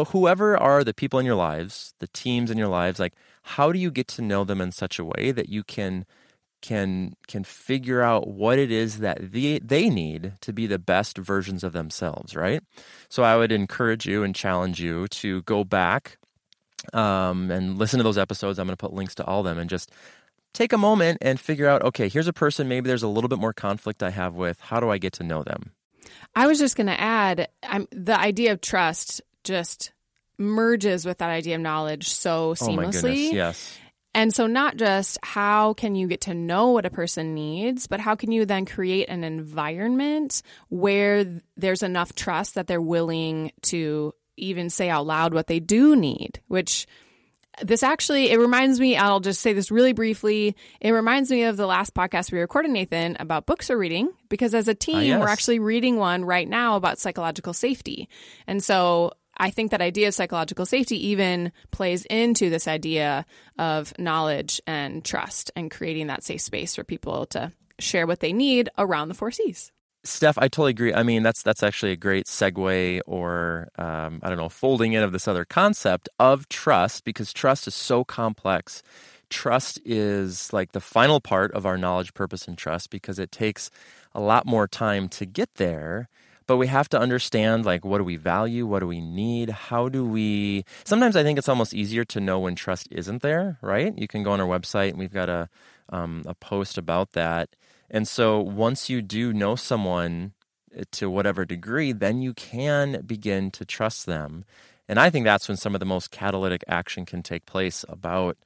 whoever 0.09 0.57
are 0.57 0.83
the 0.83 0.95
people 0.95 1.19
in 1.19 1.27
your 1.27 1.37
lives, 1.37 1.95
the 2.01 2.09
teams 2.09 2.51
in 2.51 2.59
your 2.59 2.69
lives, 2.69 2.99
like 2.99 3.15
how 3.43 3.73
do 3.73 3.79
you 3.79 3.91
get 3.91 4.09
to 4.09 4.23
know 4.23 4.45
them 4.45 4.61
in 4.61 4.73
such 4.73 4.99
a 4.99 5.05
way 5.05 5.33
that 5.33 5.49
you 5.49 5.63
can 5.63 6.05
can 6.63 7.15
can 7.29 7.45
figure 7.45 8.03
out 8.03 8.27
what 8.27 8.59
it 8.59 8.71
is 8.71 8.99
that 8.99 9.19
they 9.33 9.59
they 9.61 9.89
need 9.89 10.33
to 10.41 10.53
be 10.53 10.67
the 10.67 10.79
best 10.79 11.19
versions 11.19 11.63
of 11.63 11.73
themselves, 11.73 12.35
right? 12.35 12.63
So 13.09 13.23
I 13.23 13.37
would 13.37 13.53
encourage 13.53 14.07
you 14.07 14.25
and 14.25 14.35
challenge 14.35 14.81
you 14.81 15.07
to 15.09 15.43
go 15.43 15.65
back 15.65 16.19
um, 16.93 17.51
and 17.51 17.79
listen 17.79 17.99
to 17.99 18.05
those 18.05 18.19
episodes. 18.19 18.59
I'm 18.59 18.67
going 18.67 18.77
to 18.77 18.81
put 18.81 18.93
links 18.93 19.15
to 19.17 19.25
all 19.25 19.41
of 19.41 19.47
them 19.47 19.59
and 19.59 19.71
just 19.71 19.93
take 20.55 20.73
a 20.73 20.79
moment 20.79 21.19
and 21.21 21.39
figure 21.39 21.69
out 21.69 21.83
okay, 21.83 22.09
here's 22.09 22.29
a 22.29 22.33
person 22.33 22.69
maybe 22.69 22.89
there's 22.89 23.03
a 23.03 23.09
little 23.09 23.29
bit 23.29 23.39
more 23.39 23.53
conflict 23.53 24.03
I 24.03 24.11
have 24.11 24.35
with. 24.35 24.59
How 24.61 24.81
do 24.81 24.91
I 24.91 24.99
get 24.99 25.13
to 25.15 25.25
know 25.25 25.45
them? 25.45 25.73
I 26.35 26.47
was 26.47 26.59
just 26.59 26.77
going 26.77 26.89
to 26.89 27.01
add 27.01 27.49
the 27.91 28.19
idea 28.19 28.53
of 28.53 28.61
trust 28.61 29.23
just 29.47 29.93
merges 30.39 31.07
with 31.07 31.19
that 31.19 31.31
idea 31.31 31.55
of 31.55 31.63
knowledge 31.63 32.09
so 32.09 32.55
seamlessly. 32.55 32.69
Oh 32.69 32.77
my 32.77 32.91
goodness, 32.91 33.33
yes. 33.33 33.79
And 34.15 34.35
so, 34.35 34.47
not 34.47 34.77
just 34.77 35.19
how 35.23 35.75
can 35.75 35.95
you 35.95 36.09
get 36.09 36.23
to 36.23 36.35
know 36.35 36.71
what 36.71 36.87
a 36.87 36.91
person 36.91 37.35
needs, 37.35 37.87
but 37.87 38.01
how 38.01 38.15
can 38.15 38.33
you 38.33 38.47
then 38.47 38.65
create 38.65 39.11
an 39.11 39.25
environment 39.25 40.43
where 40.71 41.43
there's 41.57 41.83
enough 41.83 42.15
trust 42.15 42.55
that 42.55 42.67
they're 42.67 42.81
willing 42.81 43.53
to 43.63 44.15
even 44.39 44.71
say 44.71 44.89
out 44.89 45.07
loud 45.07 45.35
what 45.35 45.49
they 45.49 45.61
do 45.61 45.95
need, 45.95 46.41
which 46.49 46.87
this 47.63 47.83
actually 47.83 48.31
it 48.31 48.39
reminds 48.39 48.79
me 48.79 48.99
i'll 48.99 49.21
just 49.21 49.41
say 49.41 49.55
this 49.55 49.71
really 49.71 49.95
briefly 49.95 50.55
it 50.79 50.91
reminds 50.91 51.31
me 51.31 51.45
of 51.45 51.57
the 51.57 51.67
last 51.67 51.95
podcast 51.95 52.31
we 52.31 52.39
recorded 52.39 52.71
nathan 52.71 53.17
about 53.19 53.47
books 53.47 53.71
we're 53.71 53.79
reading 53.79 54.11
because 54.29 54.55
as 54.55 54.69
a 54.69 54.75
team 54.75 54.97
uh, 54.97 55.01
yes. 55.01 55.21
we're 55.21 55.29
actually 55.29 55.59
reading 55.59 55.97
one 55.97 56.23
right 56.23 56.49
now 56.49 56.77
about 56.77 56.99
psychological 56.99 57.55
safety 57.55 58.11
and 58.47 58.63
so 58.63 59.11
I 59.37 59.51
think 59.51 59.71
that 59.71 59.81
idea 59.81 60.09
of 60.09 60.15
psychological 60.15 60.67
safety 60.67 61.09
even 61.09 61.53
plays 61.71 62.05
into 62.07 62.51
this 62.51 62.67
idea 62.67 63.27
of 63.59 63.93
knowledge 63.99 64.61
and 64.67 65.05
trust 65.05 65.51
and 65.57 65.71
creating 65.71 66.07
that 66.09 66.23
safe 66.23 66.41
space 66.41 66.75
for 66.75 66.85
people 66.85 67.27
to 67.27 67.53
share 67.79 68.07
what 68.07 68.21
they 68.21 68.33
need 68.33 68.69
around 68.79 69.09
the 69.09 69.15
four 69.15 69.31
C's. 69.31 69.73
Steph, 70.05 70.39
I 70.39 70.43
totally 70.43 70.71
agree. 70.71 70.95
I 70.95 71.03
mean, 71.03 71.23
that's 71.25 71.43
that's 71.43 71.65
actually 71.65 71.93
a 71.93 71.97
great 71.97 72.27
segue, 72.27 73.01
or 73.07 73.69
um, 73.77 74.21
I 74.23 74.29
don't 74.29 74.39
know, 74.39 74.49
folding 74.49 74.93
in 74.93 75.03
of 75.03 75.13
this 75.13 75.27
other 75.27 75.45
concept 75.45 76.09
of 76.21 76.49
trust, 76.49 77.05
because 77.05 77.33
trust 77.33 77.67
is 77.67 77.75
so 77.75 78.05
complex. 78.05 78.83
Trust 79.31 79.81
is 79.85 80.53
like 80.53 80.71
the 80.71 80.81
final 80.81 81.21
part 81.21 81.51
of 81.53 81.67
our 81.67 81.77
knowledge, 81.77 82.15
purpose, 82.15 82.47
and 82.47 82.57
trust 82.57 82.91
because 82.91 83.19
it 83.19 83.33
takes 83.33 83.71
a 84.15 84.21
lot 84.21 84.47
more 84.47 84.69
time 84.69 85.09
to 85.09 85.27
get 85.27 85.53
there 85.57 86.09
but 86.47 86.57
we 86.57 86.67
have 86.69 86.89
to 86.91 86.99
understand 86.99 87.65
like 87.65 87.85
what 87.85 87.99
do 87.99 88.05
we 88.05 88.17
value? 88.17 88.67
What 88.67 88.81
do 88.81 88.87
we 88.87 89.01
need? 89.01 89.51
How 89.51 89.89
do 89.89 90.05
we 90.05 90.65
sometimes 90.85 91.17
i 91.17 91.23
think 91.23 91.39
it's 91.39 91.49
almost 91.49 91.75
easier 91.75 92.05
to 92.05 92.21
know 92.21 92.39
when 92.41 92.55
trust 92.55 92.89
isn't 92.91 93.23
there 93.23 93.59
right? 93.63 93.97
You 93.97 94.09
can 94.09 94.23
go 94.23 94.33
on 94.33 94.41
our 94.41 94.47
website 94.47 94.91
and 94.91 94.99
we've 94.99 95.13
got 95.13 95.29
a 95.29 95.49
um, 95.89 96.25
a 96.27 96.35
post 96.35 96.79
about 96.79 97.13
that. 97.13 97.51
And 97.91 98.09
so 98.09 98.41
once 98.41 98.91
you 98.91 99.03
do 99.03 99.33
know 99.33 99.55
someone 99.55 100.33
eh, 100.75 100.85
to 100.93 101.11
whatever 101.11 101.45
degree 101.45 101.93
then 101.93 102.23
you 102.23 102.35
can 102.35 103.03
begin 103.07 103.51
to 103.53 103.65
trust 103.65 104.07
them. 104.07 104.45
And 104.89 104.99
i 105.01 105.11
think 105.11 105.25
that's 105.25 105.49
when 105.49 105.57
some 105.57 105.75
of 105.75 105.81
the 105.81 105.87
most 105.87 106.11
catalytic 106.11 106.65
action 106.69 107.05
can 107.07 107.23
take 107.23 107.47
place 107.47 107.85
about 107.89 108.37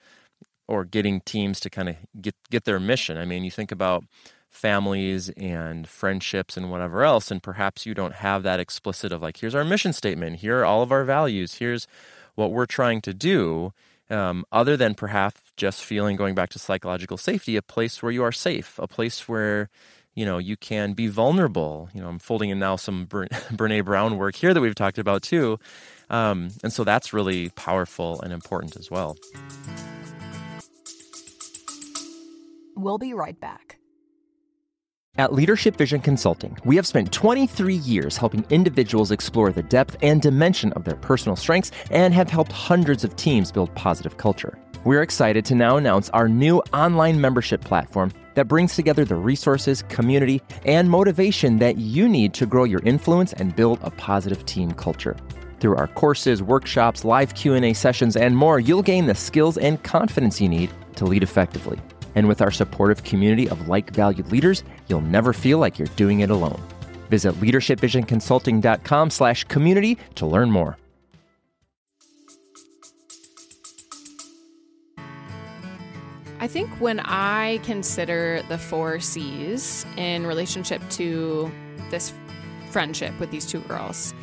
or 0.69 0.85
getting 0.85 1.21
teams 1.23 1.59
to 1.61 1.69
kind 1.69 1.89
of 1.89 1.97
get 2.21 2.35
get 2.51 2.65
their 2.65 2.81
mission. 2.81 3.17
I 3.19 3.25
mean 3.25 3.45
you 3.45 3.51
think 3.51 3.73
about 3.73 4.05
families 4.51 5.31
and 5.31 5.89
friendships 5.89 6.57
and 6.57 6.71
whatever 6.71 7.05
else. 7.05 7.31
And 7.31 7.43
perhaps 7.43 7.87
you 7.87 7.95
don't 7.95 8.15
have 8.15 8.43
that 8.43 8.61
explicit 8.61 9.13
of 9.13 9.23
like, 9.23 9.39
here's 9.39 9.55
our 9.55 9.65
mission 9.65 9.93
statement, 9.93 10.37
here 10.37 10.61
are 10.61 10.65
all 10.65 10.83
of 10.83 10.93
our 10.93 11.05
values, 11.05 11.55
here's 11.55 11.87
what 12.35 12.53
we're 12.53 12.67
trying 12.67 13.01
to 13.03 13.15
do. 13.15 13.73
Um, 14.11 14.45
other 14.51 14.77
than 14.77 14.95
perhaps 14.95 15.41
just 15.57 15.85
feeling, 15.85 16.17
going 16.17 16.35
back 16.35 16.51
to 16.51 16.59
psychological 16.59 17.17
safety, 17.17 17.55
a 17.55 17.63
place 17.63 18.03
where 18.03 18.11
you 18.11 18.25
are 18.25 18.33
safe, 18.33 18.77
a 18.81 18.89
place 18.89 19.29
where 19.29 19.71
you 20.17 20.25
know 20.25 20.39
you 20.39 20.57
can 20.57 20.95
be 20.95 21.07
vulnerable. 21.07 21.89
You 21.95 22.01
know, 22.01 22.09
I'm 22.09 22.19
folding 22.19 22.51
in 22.51 22.59
now 22.59 22.75
some 22.75 23.07
Brene 23.07 23.85
Brown 23.85 24.19
work 24.19 24.35
here 24.35 24.53
that 24.53 24.61
we've 24.61 24.75
talked 24.75 24.99
about 24.99 25.23
too, 25.23 25.61
um, 26.09 26.49
and 26.65 26.73
so 26.73 26.83
that's 26.83 27.13
really 27.13 27.51
powerful 27.51 28.21
and 28.21 28.33
important 28.33 28.75
as 28.75 28.91
well. 28.91 29.17
We'll 32.75 32.99
be 32.99 33.15
right 33.15 33.39
back. 33.39 33.80
At 35.17 35.35
Leadership 35.35 35.77
Vision 35.77 36.01
Consulting, 36.01 36.57
we 36.65 36.77
have 36.77 36.87
spent 36.87 37.13
23 37.13 37.75
years 37.75 38.17
helping 38.17 38.47
individuals 38.49 39.11
explore 39.11 39.51
the 39.51 39.63
depth 39.63 39.97
and 40.03 40.23
dimension 40.23 40.73
of 40.75 40.85
their 40.85 40.95
personal 40.95 41.35
strengths 41.35 41.73
and 41.91 42.15
have 42.15 42.31
helped 42.31 42.53
hundreds 42.53 43.03
of 43.03 43.17
teams 43.17 43.51
build 43.51 43.75
positive 43.75 44.17
culture. 44.19 44.57
We're 44.85 45.03
excited 45.03 45.45
to 45.47 45.57
now 45.57 45.77
announce 45.77 46.11
our 46.11 46.29
new 46.29 46.61
online 46.73 47.21
membership 47.21 47.61
platform 47.61 48.13
that 48.35 48.47
brings 48.47 48.77
together 48.77 49.05
the 49.05 49.17
resources, 49.17 49.83
community, 49.89 50.41
and 50.65 50.89
motivation 50.89 51.59
that 51.59 51.77
you 51.77 52.09
need 52.09 52.33
to 52.35 52.47
grow 52.47 52.63
your 52.63 52.81
influence 52.85 53.33
and 53.33 53.55
build 53.55 53.81
a 53.83 53.91
positive 53.91 54.47
team 54.47 54.71
culture. 54.71 55.17
Through 55.59 55.77
our 55.77 55.89
courses, 55.89 56.41
workshops, 56.41 57.05
live 57.05 57.35
Q&A 57.35 57.75
sessions, 57.75 58.17
and 58.17 58.37
more, 58.37 58.61
you'll 58.61 58.81
gain 58.81 59.07
the 59.07 59.15
skills 59.17 59.59
and 59.59 59.83
confidence 59.83 60.41
you 60.41 60.49
need 60.49 60.71
to 60.95 61.05
lead 61.05 61.25
effectively. 61.25 61.81
And 62.15 62.29
with 62.29 62.43
our 62.43 62.51
supportive 62.51 63.05
community 63.05 63.49
of 63.49 63.69
like 63.69 63.91
valued 63.91 64.31
leaders, 64.33 64.65
you'll 64.89 65.01
never 65.01 65.33
feel 65.33 65.59
like 65.59 65.79
you're 65.79 65.89
doing 65.97 66.21
it 66.21 66.31
alone. 66.31 66.63
Visit 67.09 67.35
leadershipvisionconsulting.com 67.35 69.11
slash 69.11 69.45
community 69.45 69.99
to 70.15 70.27
learn 70.27 70.51
more. 70.51 70.77
I 76.43 76.47
think 76.47 76.71
when 76.81 77.01
I 77.01 77.61
consider 77.65 78.43
the 78.49 78.57
four 78.57 78.99
C's 78.99 79.85
in 79.99 80.27
relationship 80.27 80.81
to 80.93 81.53
this 81.91 82.15
friendship 82.71 83.19
with 83.21 83.31
these 83.31 83.45
two 83.45 83.61
girls, 83.61 84.15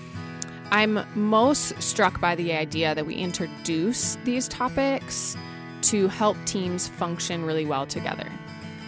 I'm 0.71 1.05
most 1.13 1.79
struck 1.79 2.19
by 2.19 2.33
the 2.33 2.53
idea 2.53 2.95
that 2.95 3.05
we 3.05 3.13
introduce 3.13 4.15
these 4.23 4.47
topics 4.47 5.37
to 5.83 6.07
help 6.07 6.37
teams 6.45 6.87
function 6.87 7.45
really 7.45 7.65
well 7.65 7.85
together. 7.85 8.29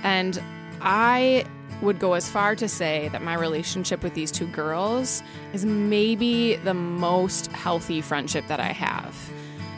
And 0.04 0.42
I 0.82 1.46
would 1.82 2.00
go 2.00 2.14
as 2.14 2.30
far 2.30 2.56
to 2.56 2.68
say 2.68 3.10
that 3.10 3.22
my 3.22 3.36
relationship 3.36 4.04
with 4.04 4.14
these 4.14 4.32
two 4.32 4.48
girls 4.48 5.24
is 5.54 5.66
maybe 5.66 6.56
the 6.58 6.74
most 6.74 7.48
healthy 7.52 8.02
friendship 8.02 8.48
that 8.48 8.60
I 8.60 8.74
have. 8.74 9.16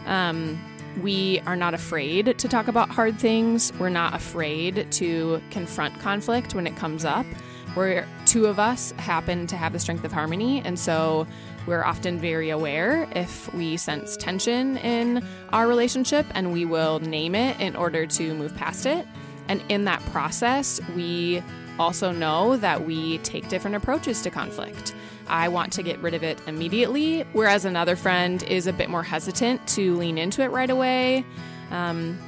Um, 0.05 0.59
we 1.01 1.39
are 1.45 1.55
not 1.55 1.73
afraid 1.73 2.37
to 2.37 2.47
talk 2.47 2.67
about 2.67 2.89
hard 2.89 3.19
things. 3.19 3.71
We're 3.79 3.89
not 3.89 4.13
afraid 4.13 4.91
to 4.91 5.41
confront 5.51 5.97
conflict 5.99 6.53
when 6.53 6.67
it 6.67 6.75
comes 6.75 7.05
up. 7.05 7.25
We're 7.75 8.05
two 8.25 8.47
of 8.47 8.59
us 8.59 8.91
happen 8.97 9.47
to 9.47 9.55
have 9.55 9.71
the 9.71 9.79
strength 9.79 10.03
of 10.03 10.11
harmony, 10.11 10.61
and 10.65 10.77
so 10.77 11.25
we're 11.65 11.83
often 11.83 12.19
very 12.19 12.49
aware 12.49 13.07
if 13.15 13.53
we 13.53 13.77
sense 13.77 14.17
tension 14.17 14.77
in 14.77 15.25
our 15.53 15.67
relationship 15.67 16.25
and 16.33 16.51
we 16.51 16.65
will 16.65 16.99
name 16.99 17.35
it 17.35 17.59
in 17.59 17.75
order 17.75 18.05
to 18.07 18.33
move 18.33 18.55
past 18.55 18.85
it. 18.85 19.05
And 19.47 19.63
in 19.69 19.85
that 19.85 20.01
process, 20.07 20.81
we 20.95 21.43
also 21.79 22.11
know 22.11 22.57
that 22.57 22.85
we 22.85 23.19
take 23.19 23.47
different 23.47 23.75
approaches 23.75 24.21
to 24.23 24.29
conflict. 24.29 24.93
I 25.27 25.47
want 25.47 25.71
to 25.73 25.83
get 25.83 25.99
rid 25.99 26.13
of 26.13 26.23
it 26.23 26.39
immediately, 26.47 27.21
whereas 27.33 27.63
another 27.63 27.95
friend 27.95 28.43
is 28.43 28.67
a 28.67 28.73
bit 28.73 28.89
more 28.89 29.03
hesitant 29.03 29.65
to 29.69 29.95
lean 29.95 30.17
into 30.17 30.41
it 30.41 30.47
right 30.47 30.69
away. 30.69 31.25
Um, 31.69 32.19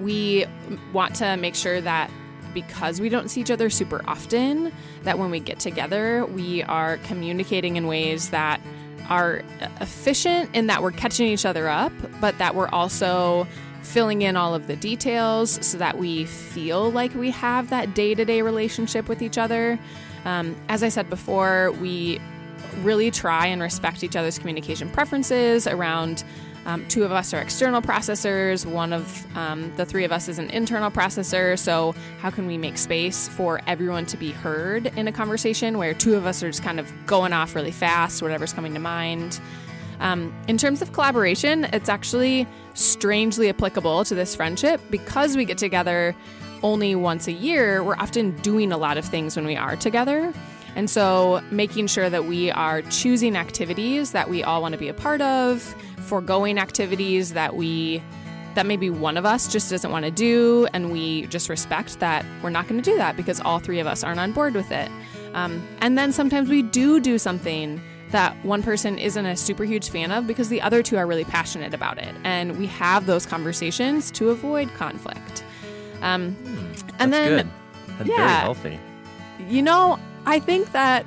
we 0.00 0.46
want 0.92 1.14
to 1.16 1.36
make 1.36 1.54
sure 1.54 1.80
that 1.80 2.10
because 2.54 3.00
we 3.00 3.08
don't 3.08 3.30
see 3.30 3.40
each 3.40 3.50
other 3.50 3.70
super 3.70 4.02
often, 4.06 4.72
that 5.02 5.18
when 5.18 5.30
we 5.30 5.40
get 5.40 5.58
together, 5.58 6.26
we 6.26 6.62
are 6.64 6.96
communicating 6.98 7.76
in 7.76 7.86
ways 7.86 8.30
that 8.30 8.60
are 9.08 9.42
efficient 9.80 10.54
in 10.54 10.68
that 10.68 10.82
we're 10.82 10.92
catching 10.92 11.26
each 11.26 11.44
other 11.44 11.68
up, 11.68 11.92
but 12.20 12.38
that 12.38 12.54
we're 12.54 12.68
also 12.68 13.46
filling 13.82 14.22
in 14.22 14.36
all 14.36 14.54
of 14.54 14.68
the 14.68 14.76
details 14.76 15.58
so 15.66 15.76
that 15.76 15.98
we 15.98 16.24
feel 16.24 16.90
like 16.92 17.12
we 17.14 17.30
have 17.30 17.68
that 17.70 17.94
day 17.94 18.14
to 18.14 18.24
day 18.24 18.42
relationship 18.42 19.08
with 19.08 19.20
each 19.22 19.38
other. 19.38 19.78
Um, 20.24 20.56
as 20.68 20.82
I 20.82 20.88
said 20.88 21.10
before, 21.10 21.72
we 21.80 22.20
really 22.82 23.10
try 23.10 23.46
and 23.46 23.60
respect 23.60 24.02
each 24.04 24.16
other's 24.16 24.38
communication 24.38 24.88
preferences 24.88 25.66
around 25.66 26.24
um, 26.66 26.86
two 26.86 27.04
of 27.04 27.12
us 27.12 27.34
are 27.34 27.40
external 27.40 27.82
processors, 27.82 28.64
one 28.64 28.92
of 28.92 29.36
um, 29.36 29.72
the 29.76 29.84
three 29.84 30.04
of 30.04 30.12
us 30.12 30.28
is 30.28 30.38
an 30.38 30.50
internal 30.50 30.90
processor. 30.90 31.58
So, 31.58 31.94
how 32.20 32.30
can 32.30 32.46
we 32.46 32.56
make 32.56 32.78
space 32.78 33.28
for 33.28 33.60
everyone 33.66 34.06
to 34.06 34.16
be 34.16 34.30
heard 34.30 34.86
in 34.96 35.08
a 35.08 35.12
conversation 35.12 35.78
where 35.78 35.92
two 35.94 36.14
of 36.14 36.24
us 36.24 36.42
are 36.42 36.50
just 36.50 36.62
kind 36.62 36.78
of 36.78 36.90
going 37.06 37.32
off 37.32 37.54
really 37.54 37.72
fast, 37.72 38.22
whatever's 38.22 38.52
coming 38.52 38.74
to 38.74 38.80
mind? 38.80 39.40
Um, 40.00 40.34
in 40.48 40.58
terms 40.58 40.82
of 40.82 40.92
collaboration, 40.92 41.64
it's 41.72 41.88
actually 41.88 42.46
strangely 42.74 43.48
applicable 43.48 44.04
to 44.04 44.14
this 44.14 44.34
friendship 44.34 44.80
because 44.90 45.36
we 45.36 45.44
get 45.44 45.58
together 45.58 46.14
only 46.62 46.94
once 46.94 47.26
a 47.26 47.32
year. 47.32 47.82
We're 47.82 47.96
often 47.96 48.36
doing 48.38 48.72
a 48.72 48.78
lot 48.78 48.98
of 48.98 49.04
things 49.04 49.36
when 49.36 49.46
we 49.46 49.56
are 49.56 49.76
together. 49.76 50.32
And 50.74 50.88
so, 50.88 51.42
making 51.50 51.86
sure 51.88 52.08
that 52.08 52.24
we 52.24 52.50
are 52.50 52.82
choosing 52.82 53.36
activities 53.36 54.12
that 54.12 54.30
we 54.30 54.42
all 54.42 54.62
want 54.62 54.72
to 54.72 54.78
be 54.78 54.88
a 54.88 54.94
part 54.94 55.20
of, 55.20 55.62
foregoing 55.98 56.58
activities 56.58 57.32
that 57.32 57.56
we 57.56 58.02
that 58.54 58.66
maybe 58.66 58.90
one 58.90 59.16
of 59.16 59.24
us 59.24 59.50
just 59.50 59.70
doesn't 59.70 59.90
want 59.90 60.04
to 60.04 60.10
do, 60.10 60.66
and 60.72 60.92
we 60.92 61.26
just 61.26 61.48
respect 61.48 61.98
that 62.00 62.24
we're 62.42 62.50
not 62.50 62.68
going 62.68 62.80
to 62.80 62.90
do 62.90 62.96
that 62.96 63.16
because 63.16 63.40
all 63.40 63.58
three 63.58 63.80
of 63.80 63.86
us 63.86 64.04
aren't 64.04 64.20
on 64.20 64.32
board 64.32 64.54
with 64.54 64.70
it. 64.70 64.90
Um, 65.34 65.66
and 65.80 65.96
then 65.96 66.12
sometimes 66.12 66.50
we 66.50 66.62
do 66.62 67.00
do 67.00 67.18
something 67.18 67.80
that 68.10 68.36
one 68.44 68.62
person 68.62 68.98
isn't 68.98 69.24
a 69.24 69.36
super 69.36 69.64
huge 69.64 69.88
fan 69.88 70.12
of 70.12 70.26
because 70.26 70.50
the 70.50 70.60
other 70.60 70.82
two 70.82 70.98
are 70.98 71.06
really 71.06 71.24
passionate 71.24 71.72
about 71.72 71.98
it. 71.98 72.14
And 72.24 72.58
we 72.58 72.66
have 72.66 73.06
those 73.06 73.24
conversations 73.24 74.10
to 74.12 74.28
avoid 74.28 74.72
conflict. 74.74 75.42
Um, 76.02 76.36
mm, 76.44 76.92
and 76.98 77.12
then, 77.12 77.50
good. 77.98 78.08
yeah, 78.08 78.16
very 78.16 78.40
healthy. 78.40 78.80
You 79.48 79.62
know, 79.62 79.98
I 80.26 80.38
think 80.38 80.72
that 80.72 81.06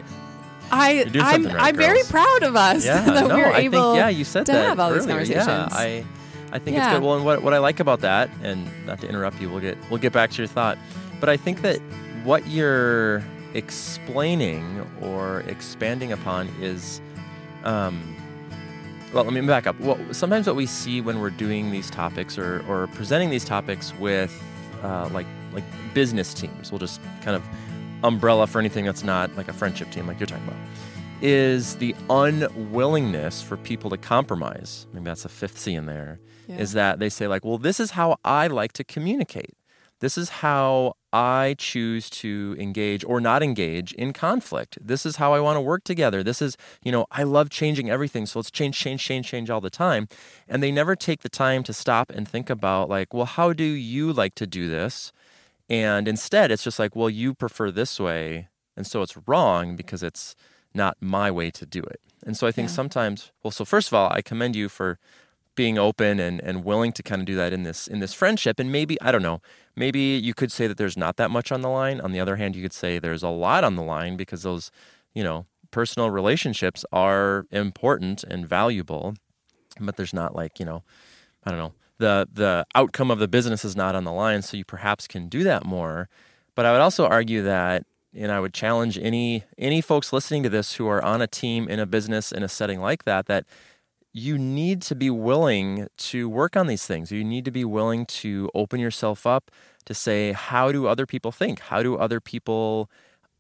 I 0.72 1.06
I'm, 1.16 1.44
right, 1.46 1.56
I'm 1.58 1.76
very 1.76 2.02
proud 2.10 2.44
of 2.44 2.56
us 2.56 2.86
Yeah, 2.86 3.02
that 3.06 3.28
no, 3.28 3.36
we're 3.36 3.46
I 3.52 3.60
able 3.62 3.94
think 3.94 3.98
yeah, 3.98 4.10
you 4.10 4.24
said 4.24 4.46
to 4.48 4.52
that 4.52 4.66
have 4.68 4.80
all 4.80 4.92
these 4.92 5.04
earlier. 5.04 5.12
conversations. 5.26 5.48
Yeah, 5.48 5.68
I 5.72 6.06
I 6.52 6.60
think 6.60 6.78
Yeah. 6.78 6.86
it's 6.90 6.94
good. 6.96 7.04
Well, 7.06 7.16
and 7.16 7.26
what 7.26 7.44
what 7.44 7.54
I 7.54 7.60
like 7.60 7.80
about 7.80 8.02
that, 8.02 8.30
and 8.44 8.68
not 8.86 9.00
to 9.02 9.08
interrupt 9.10 9.40
you, 9.42 9.50
we'll 9.50 9.60
get 9.62 9.78
we'll 9.90 10.00
get 10.00 10.14
back 10.14 10.32
to 10.32 10.38
your 10.38 10.48
thought, 10.48 10.78
but 11.20 11.30
I 11.30 11.38
think 11.38 11.62
that 11.62 11.80
what 12.24 12.48
you're 12.48 13.24
explaining 13.54 14.86
or 15.02 15.42
expanding 15.42 16.12
upon 16.12 16.48
is, 16.62 17.00
um, 17.64 18.16
well, 19.14 19.24
let 19.24 19.34
me 19.34 19.42
back 19.42 19.68
up. 19.68 19.80
Well, 19.80 19.98
sometimes 20.12 20.48
what 20.48 20.56
we 20.56 20.66
see 20.66 21.00
when 21.02 21.20
we're 21.22 21.30
doing 21.30 21.72
these 21.72 21.90
topics 21.90 22.38
or 22.38 22.64
or 22.68 22.88
presenting 22.88 23.30
these 23.30 23.46
topics 23.46 23.94
with, 24.00 24.34
uh, 24.84 25.10
like 25.14 25.28
like 25.54 25.64
business 25.94 26.34
teams, 26.34 26.72
we'll 26.72 26.80
just 26.80 27.00
kind 27.22 27.36
of 27.36 27.44
umbrella 28.06 28.48
for 28.48 28.60
anything 28.60 28.86
that's 28.86 29.04
not 29.04 29.36
like 29.36 29.48
a 29.48 29.54
friendship 29.54 29.92
team, 29.92 30.08
like 30.08 30.20
you're 30.20 30.28
talking 30.28 30.48
about 30.48 30.60
is 31.22 31.78
the 31.78 31.96
unwillingness 32.10 33.42
for 33.42 33.58
people 33.58 33.90
to 33.90 33.98
compromise. 33.98 34.86
Maybe 34.94 35.06
that's 35.06 35.26
a 35.26 35.30
fifth 35.30 35.58
C 35.58 35.74
in 35.74 35.86
there. 35.86 36.20
Is 36.48 36.74
Yeah. 36.74 36.82
that 36.82 37.00
they 37.00 37.10
say, 37.10 37.28
like, 37.28 37.44
well, 37.44 37.58
this 37.58 37.80
is 37.80 37.92
how 37.92 38.18
I 38.24 38.48
like 38.48 38.74
to 38.74 38.84
communicate. 38.84 39.56
This 40.02 40.18
is 40.18 40.30
how 40.30 40.94
I 41.14 41.56
choose 41.58 42.10
to 42.22 42.56
engage 42.60 43.04
or 43.06 43.22
not 43.22 43.42
engage 43.42 43.94
in 43.94 44.12
conflict. 44.12 44.78
This 44.80 45.06
is 45.06 45.16
how 45.16 45.34
I 45.34 45.40
want 45.40 45.56
to 45.56 45.62
work 45.62 45.84
together. 45.86 46.22
This 46.22 46.42
is, 46.42 46.58
you 46.84 46.92
know, 46.92 47.06
I 47.12 47.24
love 47.24 47.50
changing 47.50 47.90
everything. 47.90 48.26
So 48.26 48.40
let's 48.40 48.52
change, 48.52 48.78
change, 48.78 49.02
change, 49.02 49.26
change 49.26 49.50
all 49.50 49.62
the 49.62 49.70
time. 49.70 50.08
And 50.48 50.62
they 50.62 50.72
never 50.72 50.96
take 50.96 51.22
the 51.22 51.30
time 51.30 51.64
to 51.64 51.74
stop 51.74 52.12
and 52.12 52.28
think 52.28 52.50
about, 52.50 52.90
like, 52.90 53.14
well, 53.14 53.26
how 53.26 53.54
do 53.54 53.64
you 53.64 54.12
like 54.12 54.36
to 54.36 54.46
do 54.46 54.70
this? 54.70 55.14
And 55.70 56.08
instead, 56.08 56.52
it's 56.52 56.64
just 56.64 56.80
like, 56.80 56.96
well, 56.96 57.10
you 57.10 57.34
prefer 57.34 57.72
this 57.72 58.00
way. 58.00 58.50
And 58.78 58.86
so 58.86 59.02
it's 59.02 59.18
wrong 59.28 59.76
because 59.76 60.04
it's 60.04 60.36
not 60.74 60.98
my 61.00 61.32
way 61.32 61.50
to 61.52 61.66
do 61.66 61.82
it. 61.82 62.00
And 62.26 62.36
so 62.38 62.46
I 62.48 62.52
think 62.52 62.70
Yeah. 62.70 62.76
sometimes, 62.76 63.32
well, 63.44 63.52
so 63.52 63.66
first 63.66 63.88
of 63.88 63.94
all, 63.94 64.12
I 64.12 64.22
commend 64.22 64.56
you 64.56 64.70
for 64.70 65.00
being 65.56 65.78
open 65.78 66.20
and, 66.20 66.42
and 66.42 66.66
willing 66.66 66.92
to 66.92 67.02
kind 67.02 67.22
of 67.22 67.26
do 67.26 67.36
that 67.36 67.54
in 67.54 67.64
this 67.64 67.88
in 67.88 68.00
this 68.00 68.14
friendship. 68.14 68.60
And 68.60 68.72
maybe, 68.72 69.02
I 69.02 69.12
don't 69.12 69.22
know, 69.22 69.42
maybe 69.76 70.00
you 70.00 70.34
could 70.34 70.52
say 70.52 70.68
that 70.68 70.78
there's 70.78 70.98
not 70.98 71.16
that 71.16 71.32
much 71.32 71.52
on 71.52 71.62
the 71.62 71.70
line. 71.70 72.02
On 72.02 72.12
the 72.12 72.20
other 72.20 72.36
hand, 72.36 72.56
you 72.56 72.62
could 72.62 72.74
say 72.74 73.00
there's 73.00 73.24
a 73.24 73.30
lot 73.30 73.64
on 73.64 73.76
the 73.76 73.82
line 73.84 74.18
because 74.18 74.44
those, 74.44 74.70
you 75.14 75.24
know, 75.24 75.46
personal 75.72 76.10
relationships 76.10 76.84
are 76.92 77.46
important 77.52 78.24
and 78.26 78.48
valuable. 78.48 79.16
But 79.80 79.96
there's 79.96 80.14
not 80.14 80.36
like, 80.36 80.60
you 80.60 80.66
know, 80.66 80.84
I 81.46 81.52
don't 81.52 81.60
know, 81.60 81.74
the 81.98 82.28
the 82.32 82.66
outcome 82.76 83.12
of 83.12 83.20
the 83.20 83.28
business 83.28 83.66
is 83.66 83.76
not 83.76 83.96
on 83.96 84.04
the 84.04 84.12
line, 84.12 84.42
so 84.42 84.58
you 84.58 84.66
perhaps 84.66 85.08
can 85.08 85.28
do 85.30 85.44
that 85.44 85.66
more. 85.66 86.10
But 86.56 86.66
I 86.66 86.72
would 86.72 86.82
also 86.82 87.06
argue 87.06 87.44
that 87.44 87.86
and 88.16 88.32
I 88.32 88.40
would 88.40 88.54
challenge 88.54 88.98
any 88.98 89.44
any 89.58 89.82
folks 89.82 90.14
listening 90.14 90.44
to 90.44 90.50
this 90.50 90.76
who 90.76 90.88
are 90.88 91.04
on 91.04 91.22
a 91.22 91.28
team 91.28 91.68
in 91.68 91.80
a 91.80 91.86
business 91.86 92.32
in 92.32 92.44
a 92.44 92.50
setting 92.50 92.80
like 92.80 93.04
that 93.04 93.26
that 93.28 93.46
you 94.14 94.38
need 94.38 94.82
to 94.84 94.96
be 94.96 95.10
willing 95.10 95.88
to 95.98 96.30
work 96.30 96.56
on 96.56 96.68
these 96.68 96.86
things. 96.86 97.12
You 97.12 97.24
need 97.24 97.44
to 97.46 97.52
be 97.52 97.66
willing 97.66 98.06
to 98.08 98.50
open 98.56 98.80
yourself 98.80 99.28
up 99.28 99.52
to 99.86 99.94
say 99.94 100.32
how 100.32 100.72
do 100.72 100.88
other 100.88 101.06
people 101.06 101.32
think? 101.34 101.60
How 101.60 101.84
do 101.84 101.98
other 101.98 102.22
people 102.22 102.90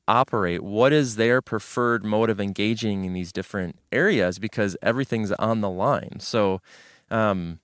operate? 0.07 0.61
What 0.61 0.91
is 0.91 1.15
their 1.15 1.41
preferred 1.41 2.03
mode 2.03 2.29
of 2.29 2.41
engaging 2.41 3.05
in 3.05 3.13
these 3.13 3.31
different 3.31 3.79
areas 3.91 4.37
because 4.37 4.75
everything's 4.81 5.31
on 5.33 5.61
the 5.61 5.69
line. 5.69 6.19
So 6.19 6.61
um 7.09 7.59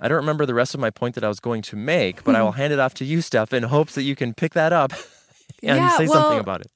I 0.00 0.08
don't 0.08 0.16
remember 0.16 0.44
the 0.46 0.54
rest 0.54 0.74
of 0.74 0.80
my 0.80 0.90
point 0.90 1.14
that 1.14 1.24
I 1.24 1.28
was 1.28 1.40
going 1.40 1.62
to 1.62 1.76
make, 1.76 2.24
but 2.24 2.34
I 2.34 2.42
will 2.42 2.52
hand 2.52 2.72
it 2.72 2.80
off 2.80 2.94
to 2.94 3.04
you, 3.04 3.20
Steph, 3.20 3.52
in 3.52 3.62
hopes 3.64 3.94
that 3.94 4.02
you 4.02 4.16
can 4.16 4.34
pick 4.34 4.54
that 4.54 4.72
up 4.72 4.92
and 5.62 5.78
Yeah, 5.78 5.96
say 5.96 6.06
well- 6.08 6.22
something 6.22 6.40
about 6.40 6.62
it. 6.62 6.70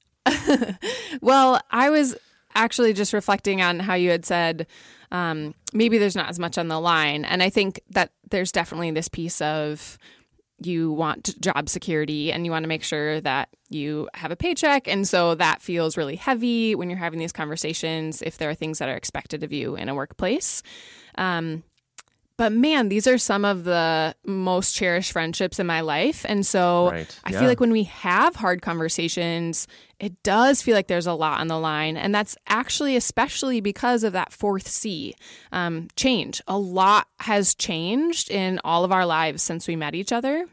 well, 1.21 1.59
I 1.71 1.89
was 1.89 2.15
actually 2.55 2.93
just 2.93 3.13
reflecting 3.13 3.61
on 3.61 3.79
how 3.79 3.93
you 3.95 4.09
had 4.09 4.25
said 4.25 4.67
um, 5.11 5.53
maybe 5.73 5.97
there's 5.97 6.15
not 6.15 6.29
as 6.29 6.39
much 6.39 6.57
on 6.57 6.67
the 6.67 6.79
line. 6.79 7.25
And 7.25 7.41
I 7.41 7.49
think 7.49 7.81
that 7.91 8.11
there's 8.29 8.51
definitely 8.51 8.91
this 8.91 9.07
piece 9.07 9.41
of 9.41 9.97
you 10.61 10.91
want 10.91 11.39
job 11.41 11.69
security 11.69 12.31
and 12.31 12.45
you 12.45 12.51
want 12.51 12.63
to 12.63 12.67
make 12.67 12.83
sure 12.83 13.21
that 13.21 13.49
you 13.69 14.09
have 14.13 14.29
a 14.29 14.35
paycheck. 14.35 14.87
And 14.87 15.07
so 15.07 15.33
that 15.35 15.61
feels 15.61 15.95
really 15.97 16.15
heavy 16.17 16.75
when 16.75 16.89
you're 16.89 16.99
having 16.99 17.17
these 17.19 17.31
conversations 17.31 18.21
if 18.21 18.37
there 18.37 18.49
are 18.49 18.55
things 18.55 18.79
that 18.79 18.89
are 18.89 18.95
expected 18.95 19.41
of 19.43 19.51
you 19.53 19.75
in 19.75 19.89
a 19.89 19.95
workplace. 19.95 20.61
Um, 21.15 21.63
but 22.39 22.53
man, 22.53 22.87
these 22.87 23.05
are 23.05 23.17
some 23.17 23.43
of 23.43 23.65
the 23.65 24.15
most 24.25 24.73
cherished 24.73 25.11
friendships 25.11 25.59
in 25.59 25.67
my 25.67 25.81
life. 25.81 26.25
And 26.25 26.47
so 26.47 26.89
Right. 26.89 27.19
I 27.25 27.31
Yeah. 27.31 27.39
feel 27.39 27.49
like 27.49 27.59
when 27.59 27.73
we 27.73 27.83
have 27.83 28.37
hard 28.37 28.61
conversations, 28.61 29.67
it 29.99 30.23
does 30.23 30.61
feel 30.61 30.73
like 30.73 30.87
there's 30.87 31.05
a 31.05 31.13
lot 31.13 31.41
on 31.41 31.49
the 31.49 31.59
line. 31.59 31.97
And 31.97 32.15
that's 32.15 32.37
actually 32.47 32.95
especially 32.95 33.59
because 33.59 34.05
of 34.05 34.13
that 34.13 34.31
fourth 34.31 34.69
C 34.69 35.15
um, 35.51 35.89
change. 35.97 36.41
A 36.47 36.57
lot 36.57 37.07
has 37.19 37.53
changed 37.53 38.31
in 38.31 38.61
all 38.63 38.85
of 38.85 38.93
our 38.93 39.05
lives 39.05 39.43
since 39.43 39.67
we 39.67 39.75
met 39.75 39.93
each 39.93 40.13
other. 40.13 40.45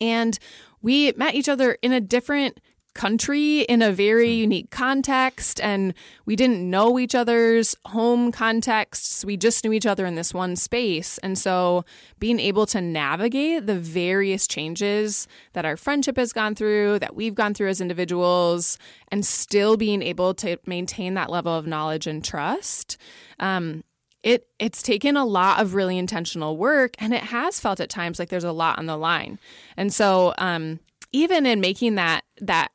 And 0.00 0.38
we 0.80 1.12
met 1.18 1.34
each 1.34 1.50
other 1.50 1.76
in 1.82 1.92
a 1.92 2.00
different 2.00 2.60
country 2.94 3.60
in 3.62 3.82
a 3.82 3.92
very 3.92 4.30
unique 4.30 4.70
context 4.70 5.60
and 5.60 5.94
we 6.26 6.36
didn't 6.36 6.68
know 6.68 6.98
each 6.98 7.14
other's 7.14 7.76
home 7.86 8.32
contexts. 8.32 9.24
We 9.24 9.36
just 9.36 9.64
knew 9.64 9.72
each 9.72 9.86
other 9.86 10.06
in 10.06 10.16
this 10.16 10.34
one 10.34 10.56
space. 10.56 11.18
And 11.18 11.38
so 11.38 11.84
being 12.18 12.40
able 12.40 12.66
to 12.66 12.80
navigate 12.80 13.66
the 13.66 13.78
various 13.78 14.46
changes 14.46 15.28
that 15.52 15.64
our 15.64 15.76
friendship 15.76 16.16
has 16.16 16.32
gone 16.32 16.54
through 16.54 16.98
that 16.98 17.14
we've 17.14 17.34
gone 17.34 17.54
through 17.54 17.68
as 17.68 17.80
individuals 17.80 18.78
and 19.08 19.24
still 19.24 19.76
being 19.76 20.02
able 20.02 20.34
to 20.34 20.58
maintain 20.66 21.14
that 21.14 21.30
level 21.30 21.54
of 21.54 21.66
knowledge 21.66 22.06
and 22.06 22.24
trust 22.24 22.96
um, 23.38 23.82
it 24.22 24.46
it's 24.58 24.82
taken 24.82 25.16
a 25.16 25.24
lot 25.24 25.60
of 25.60 25.74
really 25.74 25.96
intentional 25.98 26.56
work 26.56 26.94
and 26.98 27.14
it 27.14 27.22
has 27.22 27.58
felt 27.58 27.80
at 27.80 27.88
times 27.88 28.18
like 28.18 28.28
there's 28.28 28.44
a 28.44 28.52
lot 28.52 28.78
on 28.78 28.86
the 28.86 28.96
line. 28.96 29.38
And 29.76 29.92
so 29.92 30.34
um, 30.38 30.80
even 31.12 31.46
in 31.46 31.60
making 31.60 31.94
that 31.94 32.24
that 32.40 32.70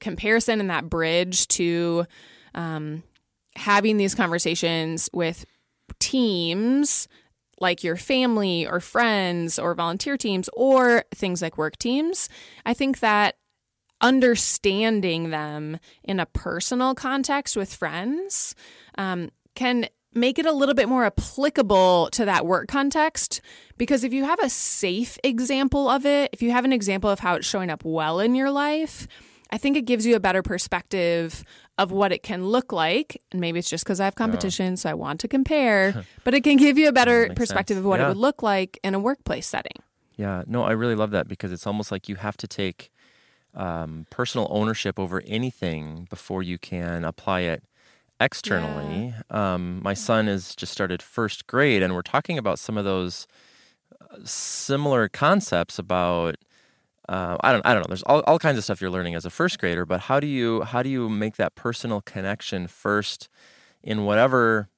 comparison 0.00 0.60
and 0.60 0.70
that 0.70 0.88
bridge 0.88 1.46
to 1.48 2.06
um, 2.54 3.02
having 3.56 3.96
these 3.96 4.14
conversations 4.14 5.08
with 5.12 5.44
teams 5.98 7.08
like 7.58 7.84
your 7.84 7.96
family 7.96 8.66
or 8.66 8.80
friends 8.80 9.58
or 9.58 9.74
volunteer 9.74 10.16
teams 10.16 10.48
or 10.54 11.04
things 11.14 11.42
like 11.42 11.58
work 11.58 11.76
teams 11.78 12.28
i 12.64 12.72
think 12.72 13.00
that 13.00 13.36
understanding 14.00 15.30
them 15.30 15.78
in 16.02 16.20
a 16.20 16.26
personal 16.26 16.94
context 16.94 17.56
with 17.56 17.74
friends 17.74 18.54
um, 18.96 19.30
can 19.54 19.86
make 20.12 20.38
it 20.38 20.46
a 20.46 20.52
little 20.52 20.74
bit 20.74 20.88
more 20.88 21.04
applicable 21.04 22.08
to 22.12 22.24
that 22.24 22.44
work 22.44 22.66
context. 22.68 23.40
Because 23.76 24.02
if 24.02 24.12
you 24.12 24.24
have 24.24 24.40
a 24.42 24.50
safe 24.50 25.18
example 25.22 25.88
of 25.88 26.04
it 26.04 26.30
if 26.32 26.42
you 26.42 26.50
have 26.50 26.64
an 26.64 26.72
example 26.72 27.10
of 27.10 27.20
how 27.20 27.34
it's 27.34 27.46
showing 27.46 27.70
up 27.70 27.84
well 27.84 28.20
in 28.20 28.34
your 28.34 28.50
life 28.50 29.06
i 29.52 29.58
think 29.58 29.76
it 29.76 29.82
gives 29.82 30.06
you 30.06 30.16
a 30.16 30.20
better 30.20 30.42
perspective 30.42 31.44
of 31.78 31.92
what 31.92 32.12
it 32.12 32.22
can 32.22 32.44
look 32.44 32.72
like 32.72 33.20
and 33.32 33.40
maybe 33.40 33.58
it's 33.58 33.70
just 33.70 33.84
because 33.84 34.00
i 34.00 34.04
have 34.04 34.14
competition 34.14 34.76
so 34.76 34.90
i 34.90 34.94
want 34.94 35.20
to 35.20 35.28
compare 35.28 36.04
but 36.24 36.34
it 36.34 36.42
can 36.42 36.56
give 36.56 36.78
you 36.78 36.88
a 36.88 36.92
better 36.92 37.28
perspective 37.34 37.76
sense. 37.76 37.84
of 37.84 37.84
what 37.84 38.00
Yeah. 38.00 38.06
it 38.06 38.08
would 38.08 38.16
look 38.16 38.42
like 38.42 38.78
in 38.82 38.94
a 38.94 38.98
workplace 38.98 39.46
setting 39.46 39.82
Yeah, 40.16 40.44
no, 40.46 40.64
I 40.64 40.72
really 40.72 40.94
love 40.94 41.12
that 41.12 41.28
because 41.28 41.50
it's 41.50 41.66
almost 41.66 41.90
like 41.90 42.08
you 42.08 42.16
have 42.16 42.36
to 42.38 42.46
take 42.46 42.90
um, 43.54 44.06
personal 44.10 44.46
ownership 44.50 44.98
over 44.98 45.22
anything 45.26 46.06
before 46.10 46.42
you 46.42 46.58
can 46.58 47.04
apply 47.04 47.40
it 47.40 47.64
externally. 48.20 49.14
Um, 49.30 49.80
my 49.82 49.94
son 49.94 50.26
has 50.26 50.54
just 50.54 50.72
started 50.72 51.00
first 51.00 51.46
grade, 51.46 51.82
and 51.82 51.94
we're 51.94 52.02
talking 52.02 52.36
about 52.36 52.58
some 52.58 52.76
of 52.76 52.84
those 52.84 53.26
uh, 53.98 54.18
similar 54.24 55.08
concepts 55.08 55.78
about. 55.78 56.36
Uh, 57.08 57.36
I 57.40 57.52
don't. 57.52 57.66
I 57.66 57.72
don't 57.72 57.82
know. 57.82 57.88
There's 57.88 58.02
all, 58.04 58.20
all 58.20 58.38
kinds 58.38 58.58
of 58.58 58.64
stuff 58.64 58.80
you're 58.80 58.90
learning 58.90 59.14
as 59.14 59.24
a 59.24 59.30
first 59.30 59.58
grader, 59.58 59.84
but 59.84 60.02
how 60.02 60.20
do 60.20 60.26
you 60.26 60.62
how 60.62 60.82
do 60.82 60.88
you 60.88 61.08
make 61.08 61.36
that 61.36 61.54
personal 61.54 62.00
connection 62.00 62.66
first 62.66 63.28
in 63.82 64.04
whatever 64.04 64.68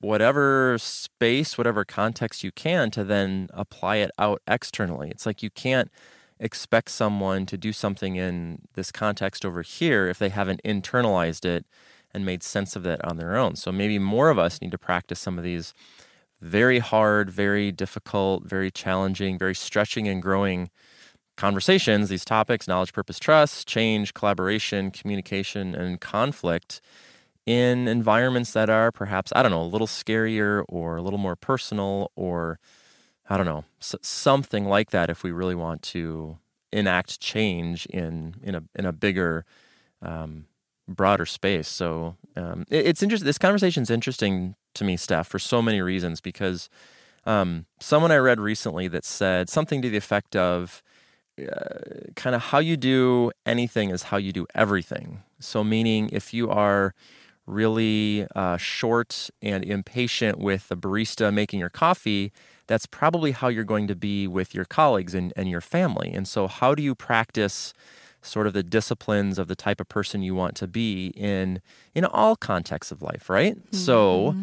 whatever 0.00 0.76
space, 0.78 1.56
whatever 1.56 1.84
context 1.84 2.44
you 2.44 2.52
can 2.52 2.90
to 2.90 3.02
then 3.02 3.48
apply 3.52 3.96
it 3.96 4.10
out 4.18 4.42
externally. 4.46 5.10
It's 5.10 5.26
like 5.26 5.42
you 5.42 5.50
can't 5.50 5.90
expect 6.38 6.90
someone 6.90 7.46
to 7.46 7.56
do 7.56 7.72
something 7.72 8.16
in 8.16 8.62
this 8.74 8.92
context 8.92 9.44
over 9.44 9.62
here 9.62 10.06
if 10.06 10.18
they 10.18 10.28
haven't 10.28 10.60
internalized 10.64 11.44
it 11.44 11.64
and 12.12 12.24
made 12.26 12.42
sense 12.42 12.76
of 12.76 12.86
it 12.86 13.02
on 13.04 13.16
their 13.16 13.36
own. 13.36 13.56
So 13.56 13.72
maybe 13.72 13.98
more 13.98 14.28
of 14.28 14.38
us 14.38 14.60
need 14.60 14.70
to 14.72 14.78
practice 14.78 15.18
some 15.18 15.38
of 15.38 15.44
these 15.44 15.72
very 16.40 16.78
hard, 16.78 17.30
very 17.30 17.72
difficult, 17.72 18.44
very 18.44 18.70
challenging, 18.70 19.38
very 19.38 19.54
stretching 19.54 20.06
and 20.06 20.20
growing 20.20 20.70
conversations, 21.36 22.08
these 22.08 22.24
topics 22.24 22.66
knowledge, 22.66 22.92
purpose, 22.92 23.18
trust, 23.18 23.68
change, 23.68 24.14
collaboration, 24.14 24.90
communication, 24.90 25.74
and 25.74 26.00
conflict 26.00 26.80
in 27.44 27.86
environments 27.86 28.52
that 28.52 28.68
are 28.68 28.90
perhaps, 28.90 29.32
I 29.36 29.42
don't 29.42 29.52
know, 29.52 29.62
a 29.62 29.64
little 29.64 29.86
scarier 29.86 30.64
or 30.68 30.96
a 30.96 31.02
little 31.02 31.18
more 31.18 31.36
personal 31.36 32.10
or, 32.16 32.58
I 33.28 33.36
don't 33.36 33.46
know, 33.46 33.64
something 33.78 34.64
like 34.64 34.90
that 34.90 35.10
if 35.10 35.22
we 35.22 35.30
really 35.30 35.54
want 35.54 35.82
to 35.82 36.38
enact 36.72 37.20
change 37.20 37.86
in, 37.86 38.36
in, 38.42 38.56
a, 38.56 38.62
in 38.74 38.84
a 38.84 38.92
bigger 38.92 39.44
um, 40.02 40.46
broader 40.88 41.26
space. 41.26 41.68
So 41.68 42.16
um, 42.34 42.64
it, 42.68 42.86
it's 42.86 43.02
interesting. 43.02 43.26
This 43.26 43.38
conversation 43.38 43.82
is 43.82 43.90
interesting 43.90 44.56
to 44.74 44.84
me, 44.84 44.96
Steph, 44.96 45.28
for 45.28 45.38
so 45.38 45.62
many 45.62 45.80
reasons. 45.80 46.20
Because 46.20 46.68
um, 47.24 47.66
someone 47.78 48.10
I 48.10 48.16
read 48.16 48.40
recently 48.40 48.88
that 48.88 49.04
said 49.04 49.48
something 49.48 49.82
to 49.82 49.90
the 49.90 49.96
effect 49.96 50.34
of 50.34 50.82
uh, 51.38 52.10
kind 52.14 52.34
of 52.34 52.42
how 52.42 52.58
you 52.58 52.76
do 52.76 53.30
anything 53.44 53.90
is 53.90 54.04
how 54.04 54.16
you 54.16 54.32
do 54.32 54.46
everything. 54.54 55.22
So, 55.38 55.62
meaning 55.62 56.08
if 56.12 56.32
you 56.32 56.50
are 56.50 56.94
really 57.46 58.26
uh, 58.34 58.56
short 58.56 59.30
and 59.40 59.64
impatient 59.64 60.38
with 60.38 60.68
the 60.68 60.76
barista 60.76 61.32
making 61.32 61.60
your 61.60 61.68
coffee, 61.68 62.32
that's 62.66 62.86
probably 62.86 63.32
how 63.32 63.48
you're 63.48 63.64
going 63.64 63.86
to 63.86 63.94
be 63.94 64.26
with 64.26 64.54
your 64.54 64.64
colleagues 64.64 65.14
and, 65.14 65.32
and 65.36 65.48
your 65.48 65.60
family. 65.60 66.10
And 66.12 66.26
so, 66.26 66.46
how 66.48 66.74
do 66.74 66.82
you 66.82 66.94
practice 66.94 67.72
sort 68.22 68.46
of 68.46 68.52
the 68.52 68.62
disciplines 68.62 69.38
of 69.38 69.46
the 69.46 69.54
type 69.54 69.80
of 69.80 69.88
person 69.88 70.22
you 70.22 70.34
want 70.34 70.56
to 70.56 70.66
be 70.66 71.08
in 71.08 71.60
in 71.94 72.04
all 72.04 72.36
contexts 72.36 72.90
of 72.90 73.02
life, 73.02 73.30
right? 73.30 73.56
Mm-hmm. 73.56 73.76
So, 73.76 74.36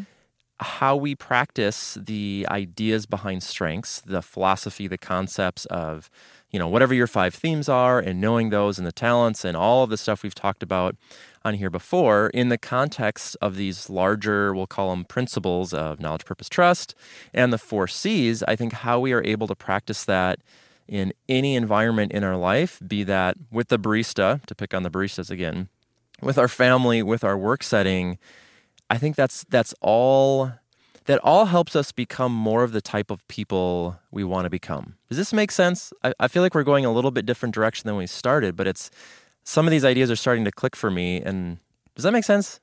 how 0.59 0.95
we 0.95 1.15
practice 1.15 1.97
the 1.99 2.47
ideas 2.49 3.05
behind 3.05 3.43
strengths, 3.43 4.01
the 4.01 4.21
philosophy, 4.21 4.87
the 4.87 4.97
concepts 4.97 5.65
of, 5.65 6.09
you 6.53 6.59
know, 6.59 6.67
whatever 6.67 6.93
your 6.93 7.07
five 7.07 7.33
themes 7.33 7.67
are 7.67 7.99
and 7.99 8.21
knowing 8.21 8.51
those 8.51 8.77
and 8.77 8.85
the 8.85 8.91
talents 8.91 9.43
and 9.43 9.57
all 9.57 9.83
of 9.83 9.89
the 9.89 9.97
stuff 9.97 10.21
we've 10.21 10.35
talked 10.35 10.61
about 10.61 10.95
on 11.43 11.55
here 11.55 11.71
before 11.71 12.27
in 12.27 12.49
the 12.49 12.59
context 12.59 13.35
of 13.41 13.55
these 13.55 13.89
larger, 13.89 14.53
we'll 14.53 14.67
call 14.67 14.91
them 14.91 15.03
principles 15.03 15.73
of 15.73 15.99
knowledge, 15.99 16.25
purpose, 16.25 16.47
trust, 16.47 16.93
and 17.33 17.51
the 17.51 17.57
four 17.57 17.87
C's. 17.87 18.43
I 18.43 18.55
think 18.55 18.73
how 18.73 18.99
we 18.99 19.13
are 19.13 19.23
able 19.25 19.47
to 19.47 19.55
practice 19.55 20.05
that 20.05 20.39
in 20.87 21.11
any 21.27 21.55
environment 21.55 22.11
in 22.11 22.23
our 22.23 22.37
life, 22.37 22.79
be 22.85 23.03
that 23.03 23.35
with 23.51 23.69
the 23.69 23.79
barista, 23.79 24.45
to 24.45 24.53
pick 24.53 24.75
on 24.75 24.83
the 24.83 24.91
baristas 24.91 25.31
again, 25.31 25.69
with 26.21 26.37
our 26.37 26.47
family, 26.47 27.01
with 27.01 27.23
our 27.23 27.37
work 27.37 27.63
setting, 27.63 28.19
I 28.89 28.97
think 28.99 29.15
that's 29.15 29.43
that's 29.49 29.73
all 29.81 30.51
that 31.05 31.19
all 31.23 31.45
helps 31.45 31.75
us 31.75 31.91
become 31.91 32.33
more 32.33 32.63
of 32.63 32.71
the 32.71 32.81
type 32.81 33.11
of 33.11 33.27
people 33.27 33.99
we 34.11 34.23
want 34.23 34.45
to 34.45 34.49
become. 34.49 34.95
Does 35.09 35.17
this 35.17 35.33
make 35.33 35.51
sense? 35.51 35.91
I, 36.03 36.13
I 36.19 36.27
feel 36.27 36.41
like 36.41 36.55
we're 36.55 36.63
going 36.63 36.85
a 36.85 36.91
little 36.91 37.11
bit 37.11 37.25
different 37.25 37.53
direction 37.53 37.87
than 37.87 37.97
we 37.97 38.07
started, 38.07 38.55
but 38.55 38.67
it's 38.67 38.89
some 39.43 39.67
of 39.67 39.71
these 39.71 39.85
ideas 39.85 40.09
are 40.09 40.15
starting 40.15 40.45
to 40.45 40.51
click 40.51 40.75
for 40.75 40.89
me. 40.89 41.21
And 41.21 41.57
does 41.95 42.03
that 42.03 42.13
make 42.13 42.23
sense? 42.23 42.59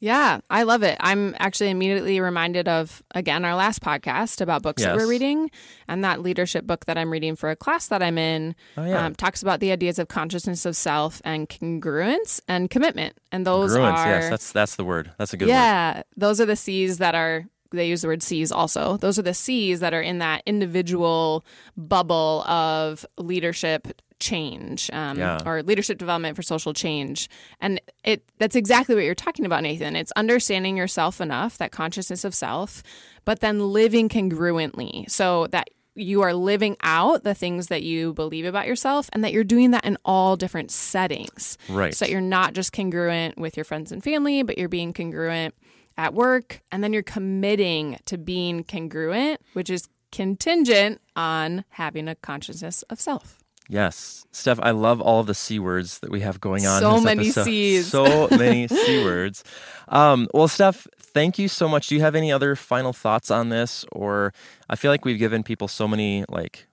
Yeah, 0.00 0.40
I 0.50 0.64
love 0.64 0.82
it. 0.82 0.96
I'm 0.98 1.36
actually 1.38 1.70
immediately 1.70 2.18
reminded 2.18 2.66
of, 2.66 3.04
again, 3.14 3.44
our 3.44 3.54
last 3.54 3.82
podcast 3.82 4.40
about 4.40 4.60
books 4.60 4.82
yes. 4.82 4.88
that 4.88 4.96
we're 4.96 5.08
reading. 5.08 5.48
And 5.86 6.02
that 6.02 6.20
leadership 6.20 6.66
book 6.66 6.86
that 6.86 6.98
I'm 6.98 7.12
reading 7.12 7.36
for 7.36 7.50
a 7.50 7.54
class 7.54 7.86
that 7.86 8.02
I'm 8.02 8.18
in 8.18 8.56
oh, 8.76 8.84
yeah. 8.84 9.06
um, 9.06 9.14
talks 9.14 9.42
about 9.42 9.60
the 9.60 9.70
ideas 9.70 10.00
of 10.00 10.08
consciousness 10.08 10.66
of 10.66 10.74
self 10.74 11.22
and 11.24 11.48
congruence 11.48 12.40
and 12.48 12.68
commitment. 12.68 13.16
And 13.30 13.46
those 13.46 13.76
congruence, 13.76 13.98
are. 13.98 14.08
Yes, 14.08 14.30
that's, 14.30 14.50
that's 14.50 14.74
the 14.74 14.84
word. 14.84 15.12
That's 15.18 15.34
a 15.34 15.36
good 15.36 15.46
yeah, 15.46 15.98
word. 15.98 16.04
those 16.16 16.40
are 16.40 16.46
the 16.46 16.56
C's 16.56 16.98
that 16.98 17.14
are 17.14 17.46
they 17.72 17.88
use 17.88 18.02
the 18.02 18.08
word 18.08 18.22
C's 18.22 18.52
also. 18.52 18.96
Those 18.96 19.18
are 19.18 19.22
the 19.22 19.34
C's 19.34 19.80
that 19.80 19.94
are 19.94 20.00
in 20.00 20.18
that 20.18 20.42
individual 20.46 21.44
bubble 21.76 22.42
of 22.42 23.04
leadership 23.18 23.88
change 24.22 24.88
um, 24.92 25.18
yeah. 25.18 25.40
or 25.44 25.62
leadership 25.62 25.98
development 25.98 26.36
for 26.36 26.42
social 26.42 26.72
change. 26.72 27.28
And 27.60 27.80
it 28.04 28.24
that's 28.38 28.56
exactly 28.56 28.94
what 28.94 29.04
you're 29.04 29.14
talking 29.14 29.44
about 29.44 29.62
nathan. 29.62 29.96
It's 29.96 30.12
understanding 30.12 30.76
yourself 30.76 31.20
enough 31.20 31.58
that 31.58 31.72
consciousness 31.72 32.24
of 32.24 32.34
self 32.34 32.82
but 33.24 33.40
then 33.40 33.72
living 33.72 34.08
congruently. 34.08 35.10
So 35.10 35.48
that 35.48 35.68
you 35.94 36.22
are 36.22 36.32
living 36.32 36.76
out 36.82 37.22
the 37.22 37.34
things 37.34 37.66
that 37.66 37.82
you 37.82 38.14
believe 38.14 38.46
about 38.46 38.66
yourself 38.66 39.10
and 39.12 39.22
that 39.22 39.32
you're 39.32 39.44
doing 39.44 39.72
that 39.72 39.84
in 39.84 39.98
all 40.06 40.36
different 40.36 40.70
settings. 40.70 41.58
Right. 41.68 41.94
So 41.94 42.04
that 42.04 42.10
you're 42.10 42.22
not 42.22 42.54
just 42.54 42.72
congruent 42.72 43.36
with 43.36 43.58
your 43.58 43.64
friends 43.64 43.92
and 43.92 44.02
family 44.02 44.42
but 44.42 44.56
you're 44.56 44.68
being 44.68 44.92
congruent 44.92 45.54
at 46.02 46.14
work 46.14 46.60
and 46.72 46.82
then 46.82 46.92
you're 46.92 47.02
committing 47.02 47.96
to 48.04 48.18
being 48.18 48.64
congruent 48.64 49.40
which 49.52 49.70
is 49.70 49.88
contingent 50.10 51.00
on 51.14 51.64
having 51.70 52.08
a 52.08 52.14
consciousness 52.16 52.82
of 52.90 53.00
self 53.00 53.38
Yes. 53.68 54.26
Steph, 54.32 54.58
I 54.60 54.72
love 54.72 55.00
all 55.00 55.20
of 55.20 55.26
the 55.26 55.34
C 55.34 55.58
words 55.58 56.00
that 56.00 56.10
we 56.10 56.20
have 56.20 56.40
going 56.40 56.66
on. 56.66 56.80
So 56.80 57.00
many 57.00 57.28
episode. 57.28 57.44
C's. 57.44 57.86
So 57.86 58.28
many 58.28 58.66
C 58.68 59.04
words. 59.04 59.44
Um, 59.88 60.28
well, 60.34 60.48
Steph, 60.48 60.86
thank 60.98 61.38
you 61.38 61.48
so 61.48 61.68
much. 61.68 61.86
Do 61.86 61.94
you 61.94 62.00
have 62.02 62.14
any 62.14 62.32
other 62.32 62.56
final 62.56 62.92
thoughts 62.92 63.30
on 63.30 63.48
this? 63.48 63.84
Or 63.92 64.34
I 64.68 64.76
feel 64.76 64.90
like 64.90 65.04
we've 65.04 65.18
given 65.18 65.42
people 65.42 65.68
so 65.68 65.86
many, 65.86 66.24
like, 66.28 66.66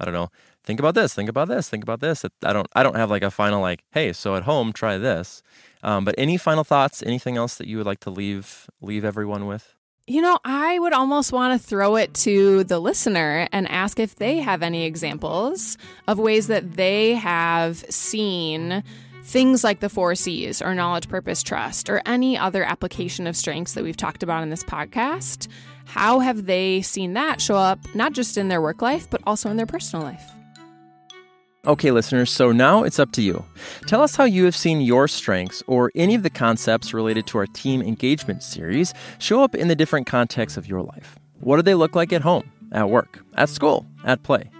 I 0.00 0.06
don't 0.06 0.14
know, 0.14 0.30
think 0.68 0.80
about 0.80 0.94
this, 0.94 1.14
think 1.14 1.30
about 1.30 1.48
this, 1.48 1.66
think 1.70 1.82
about 1.82 2.00
this. 2.00 2.26
I 2.42 2.52
don't, 2.52 2.68
I 2.74 2.82
don't 2.82 2.96
have 2.96 3.08
like 3.08 3.22
a 3.22 3.30
final, 3.30 3.62
like, 3.62 3.84
hey, 3.92 4.12
so 4.12 4.36
at 4.36 4.42
home, 4.42 4.74
try 4.74 4.98
this. 4.98 5.42
Um, 5.82 6.04
but 6.04 6.14
any 6.18 6.36
final 6.36 6.62
thoughts, 6.62 7.02
anything 7.02 7.38
else 7.38 7.54
that 7.54 7.66
you 7.66 7.78
would 7.78 7.86
like 7.86 8.00
to 8.00 8.10
leave, 8.10 8.68
leave 8.82 9.02
everyone 9.02 9.46
with? 9.46 9.74
You 10.06 10.20
know, 10.20 10.38
I 10.44 10.78
would 10.78 10.92
almost 10.92 11.32
want 11.32 11.58
to 11.58 11.66
throw 11.66 11.96
it 11.96 12.12
to 12.16 12.64
the 12.64 12.80
listener 12.80 13.48
and 13.50 13.66
ask 13.70 13.98
if 13.98 14.16
they 14.16 14.40
have 14.40 14.62
any 14.62 14.84
examples 14.84 15.78
of 16.06 16.18
ways 16.18 16.48
that 16.48 16.74
they 16.74 17.14
have 17.14 17.78
seen 17.88 18.84
things 19.22 19.64
like 19.64 19.80
the 19.80 19.88
four 19.88 20.14
C's 20.14 20.60
or 20.60 20.74
knowledge, 20.74 21.08
purpose, 21.08 21.42
trust, 21.42 21.88
or 21.88 22.02
any 22.04 22.36
other 22.36 22.62
application 22.62 23.26
of 23.26 23.36
strengths 23.36 23.72
that 23.72 23.84
we've 23.84 23.96
talked 23.96 24.22
about 24.22 24.42
in 24.42 24.50
this 24.50 24.64
podcast. 24.64 25.48
How 25.86 26.18
have 26.18 26.44
they 26.44 26.82
seen 26.82 27.14
that 27.14 27.40
show 27.40 27.56
up, 27.56 27.78
not 27.94 28.12
just 28.12 28.36
in 28.36 28.48
their 28.48 28.60
work 28.60 28.82
life, 28.82 29.08
but 29.08 29.22
also 29.26 29.48
in 29.48 29.56
their 29.56 29.64
personal 29.64 30.04
life? 30.04 30.34
Okay, 31.68 31.90
listeners, 31.90 32.30
so 32.30 32.50
now 32.50 32.82
it's 32.82 32.98
up 32.98 33.12
to 33.12 33.20
you. 33.20 33.44
Tell 33.86 34.00
us 34.00 34.16
how 34.16 34.24
you 34.24 34.46
have 34.46 34.56
seen 34.56 34.80
your 34.80 35.06
strengths 35.06 35.62
or 35.66 35.92
any 35.94 36.14
of 36.14 36.22
the 36.22 36.30
concepts 36.30 36.94
related 36.94 37.26
to 37.26 37.36
our 37.36 37.46
team 37.46 37.82
engagement 37.82 38.42
series 38.42 38.94
show 39.18 39.44
up 39.44 39.54
in 39.54 39.68
the 39.68 39.76
different 39.76 40.06
contexts 40.06 40.56
of 40.56 40.66
your 40.66 40.80
life. 40.80 41.18
What 41.40 41.56
do 41.56 41.62
they 41.62 41.74
look 41.74 41.94
like 41.94 42.10
at 42.10 42.22
home, 42.22 42.50
at 42.72 42.88
work, 42.88 43.22
at 43.34 43.50
school, 43.50 43.86
at 44.04 44.22
play? 44.22 44.50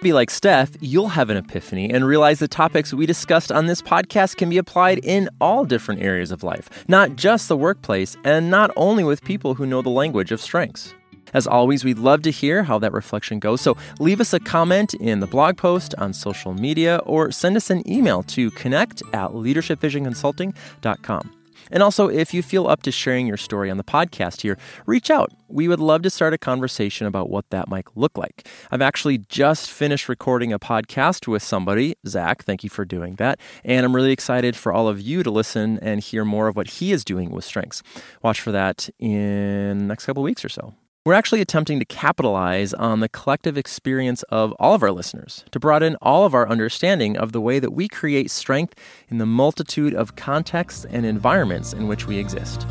Be 0.00 0.14
like 0.14 0.30
Steph, 0.30 0.70
you'll 0.80 1.10
have 1.10 1.28
an 1.28 1.36
epiphany 1.36 1.90
and 1.90 2.06
realize 2.06 2.38
the 2.38 2.48
topics 2.48 2.94
we 2.94 3.04
discussed 3.04 3.52
on 3.52 3.66
this 3.66 3.82
podcast 3.82 4.38
can 4.38 4.48
be 4.48 4.56
applied 4.56 5.00
in 5.02 5.28
all 5.42 5.66
different 5.66 6.00
areas 6.00 6.30
of 6.30 6.42
life, 6.42 6.70
not 6.88 7.16
just 7.16 7.48
the 7.48 7.56
workplace, 7.56 8.16
and 8.24 8.50
not 8.50 8.70
only 8.76 9.04
with 9.04 9.22
people 9.24 9.56
who 9.56 9.66
know 9.66 9.82
the 9.82 9.90
language 9.90 10.32
of 10.32 10.40
strengths. 10.40 10.94
As 11.34 11.46
always, 11.46 11.84
we'd 11.84 11.98
love 11.98 12.22
to 12.22 12.30
hear 12.30 12.64
how 12.64 12.78
that 12.78 12.92
reflection 12.92 13.38
goes. 13.38 13.60
So 13.60 13.76
leave 13.98 14.20
us 14.20 14.32
a 14.32 14.40
comment 14.40 14.94
in 14.94 15.20
the 15.20 15.26
blog 15.26 15.56
post 15.56 15.94
on 15.98 16.12
social 16.12 16.54
media 16.54 17.00
or 17.04 17.30
send 17.30 17.56
us 17.56 17.70
an 17.70 17.88
email 17.90 18.22
to 18.24 18.50
connect 18.52 19.02
at 19.12 19.30
leadershipvisionconsulting.com. 19.30 21.36
And 21.70 21.82
also, 21.82 22.08
if 22.08 22.32
you 22.32 22.42
feel 22.42 22.68
up 22.68 22.82
to 22.82 22.92
sharing 22.92 23.26
your 23.26 23.36
story 23.36 23.70
on 23.70 23.76
the 23.76 23.84
podcast 23.84 24.42
here, 24.42 24.56
reach 24.86 25.10
out. 25.10 25.32
We 25.48 25.68
would 25.68 25.80
love 25.80 26.02
to 26.02 26.10
start 26.10 26.32
a 26.32 26.38
conversation 26.38 27.06
about 27.06 27.28
what 27.28 27.48
that 27.50 27.68
might 27.68 27.86
look 27.96 28.16
like. 28.16 28.48
I've 28.70 28.82
actually 28.82 29.18
just 29.18 29.70
finished 29.70 30.08
recording 30.08 30.52
a 30.52 30.58
podcast 30.58 31.26
with 31.26 31.42
somebody, 31.42 31.96
Zach. 32.06 32.44
Thank 32.44 32.62
you 32.62 32.70
for 32.70 32.84
doing 32.84 33.16
that. 33.16 33.40
And 33.64 33.84
I'm 33.84 33.94
really 33.94 34.12
excited 34.12 34.56
for 34.56 34.72
all 34.72 34.88
of 34.88 35.00
you 35.00 35.22
to 35.22 35.30
listen 35.30 35.78
and 35.80 36.00
hear 36.00 36.24
more 36.24 36.48
of 36.48 36.56
what 36.56 36.68
he 36.68 36.92
is 36.92 37.04
doing 37.04 37.30
with 37.30 37.44
strengths. 37.44 37.82
Watch 38.22 38.40
for 38.40 38.52
that 38.52 38.88
in 38.98 39.78
the 39.78 39.84
next 39.84 40.06
couple 40.06 40.22
weeks 40.22 40.44
or 40.44 40.48
so. 40.48 40.74
We're 41.06 41.14
actually 41.14 41.40
attempting 41.40 41.78
to 41.78 41.84
capitalize 41.84 42.74
on 42.74 42.98
the 42.98 43.08
collective 43.08 43.56
experience 43.56 44.24
of 44.24 44.50
all 44.58 44.74
of 44.74 44.82
our 44.82 44.90
listeners 44.90 45.44
to 45.52 45.60
broaden 45.60 45.94
all 46.02 46.24
of 46.24 46.34
our 46.34 46.48
understanding 46.48 47.16
of 47.16 47.30
the 47.30 47.40
way 47.40 47.60
that 47.60 47.72
we 47.72 47.86
create 47.86 48.28
strength 48.28 48.74
in 49.08 49.18
the 49.18 49.24
multitude 49.24 49.94
of 49.94 50.16
contexts 50.16 50.84
and 50.86 51.06
environments 51.06 51.72
in 51.72 51.86
which 51.86 52.08
we 52.08 52.18
exist. 52.18 52.62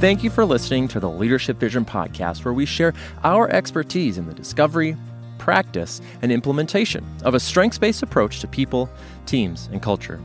Thank 0.00 0.24
you 0.24 0.30
for 0.30 0.46
listening 0.46 0.88
to 0.88 0.98
the 0.98 1.10
Leadership 1.10 1.58
Vision 1.58 1.84
podcast, 1.84 2.42
where 2.42 2.54
we 2.54 2.64
share 2.64 2.94
our 3.22 3.46
expertise 3.50 4.16
in 4.16 4.26
the 4.26 4.32
discovery, 4.32 4.96
practice, 5.36 6.00
and 6.22 6.32
implementation 6.32 7.04
of 7.24 7.34
a 7.34 7.40
strengths 7.40 7.76
based 7.76 8.02
approach 8.02 8.40
to 8.40 8.48
people, 8.48 8.88
teams, 9.26 9.68
and 9.70 9.82
culture. 9.82 10.18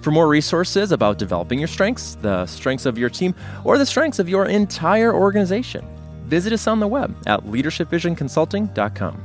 For 0.00 0.10
more 0.10 0.28
resources 0.28 0.92
about 0.92 1.18
developing 1.18 1.58
your 1.58 1.68
strengths, 1.68 2.16
the 2.16 2.46
strengths 2.46 2.86
of 2.86 2.98
your 2.98 3.10
team, 3.10 3.34
or 3.64 3.78
the 3.78 3.86
strengths 3.86 4.18
of 4.18 4.28
your 4.28 4.46
entire 4.46 5.14
organization, 5.14 5.86
visit 6.26 6.52
us 6.52 6.66
on 6.66 6.80
the 6.80 6.88
web 6.88 7.14
at 7.26 7.44
leadershipvisionconsulting.com. 7.44 9.22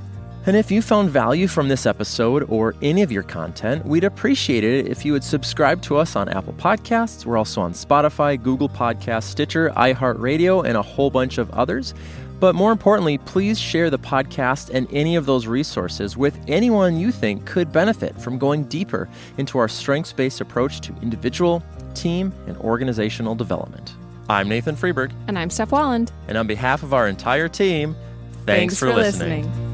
And 0.48 0.56
if 0.56 0.72
you 0.72 0.82
found 0.82 1.10
value 1.10 1.46
from 1.46 1.67
this 1.67 1.86
episode 1.86 2.46
or 2.48 2.74
any 2.82 3.02
of 3.02 3.12
your 3.12 3.24
content, 3.24 3.86
we'd 3.86 4.06
appreciate 4.06 4.63
it 4.63 4.88
if 4.88 5.04
you 5.04 5.12
would 5.12 5.24
subscribe 5.24 5.82
to 5.82 5.98
us 5.98 6.15
on 6.15 6.30
Apple 6.30 6.54
Podcasts. 6.54 7.26
We're 7.26 7.36
also 7.36 7.60
on 7.60 7.74
Spotify, 7.74 8.41
Google 8.41 8.70
Podcasts, 8.70 9.24
Stitcher, 9.24 9.72
iHeartRadio, 9.72 10.65
and 10.65 10.78
a 10.78 10.82
whole 10.82 11.10
bunch 11.10 11.38
of 11.38 11.52
others. 11.52 11.93
But 12.39 12.56
more 12.56 12.71
importantly, 12.71 13.17
please 13.17 13.60
share 13.60 13.89
the 13.89 14.00
podcast 14.00 14.69
and 14.73 14.88
any 14.91 15.15
of 15.15 15.26
those 15.26 15.47
resources 15.47 16.15
with 16.15 16.39
anyone 16.47 16.97
you 16.97 17.12
think 17.12 17.45
could 17.45 17.71
benefit 17.71 18.19
from 18.21 18.38
going 18.38 18.65
deeper 18.65 19.10
into 19.38 19.58
our 19.58 19.67
strengths 19.67 20.13
based 20.13 20.41
approach 20.41 20.82
to 20.82 20.95
individual, 21.02 21.63
team, 21.95 22.34
and 22.45 22.58
organizational 22.58 23.36
development. 23.36 23.95
I'm 24.30 24.50
Nathan 24.50 24.76
Freeburg. 24.76 25.12
And 25.28 25.39
I'm 25.39 25.50
Steph 25.50 25.69
Wahlund. 25.69 26.12
And 26.28 26.38
on 26.38 26.47
behalf 26.47 26.84
of 26.84 26.93
our 26.93 27.08
entire 27.08 27.47
team, 27.47 27.95
thanks, 28.45 28.45
thanks 28.45 28.80
for, 28.80 28.88
for, 28.88 28.93
listening. 28.93 29.45
listening. 29.45 29.66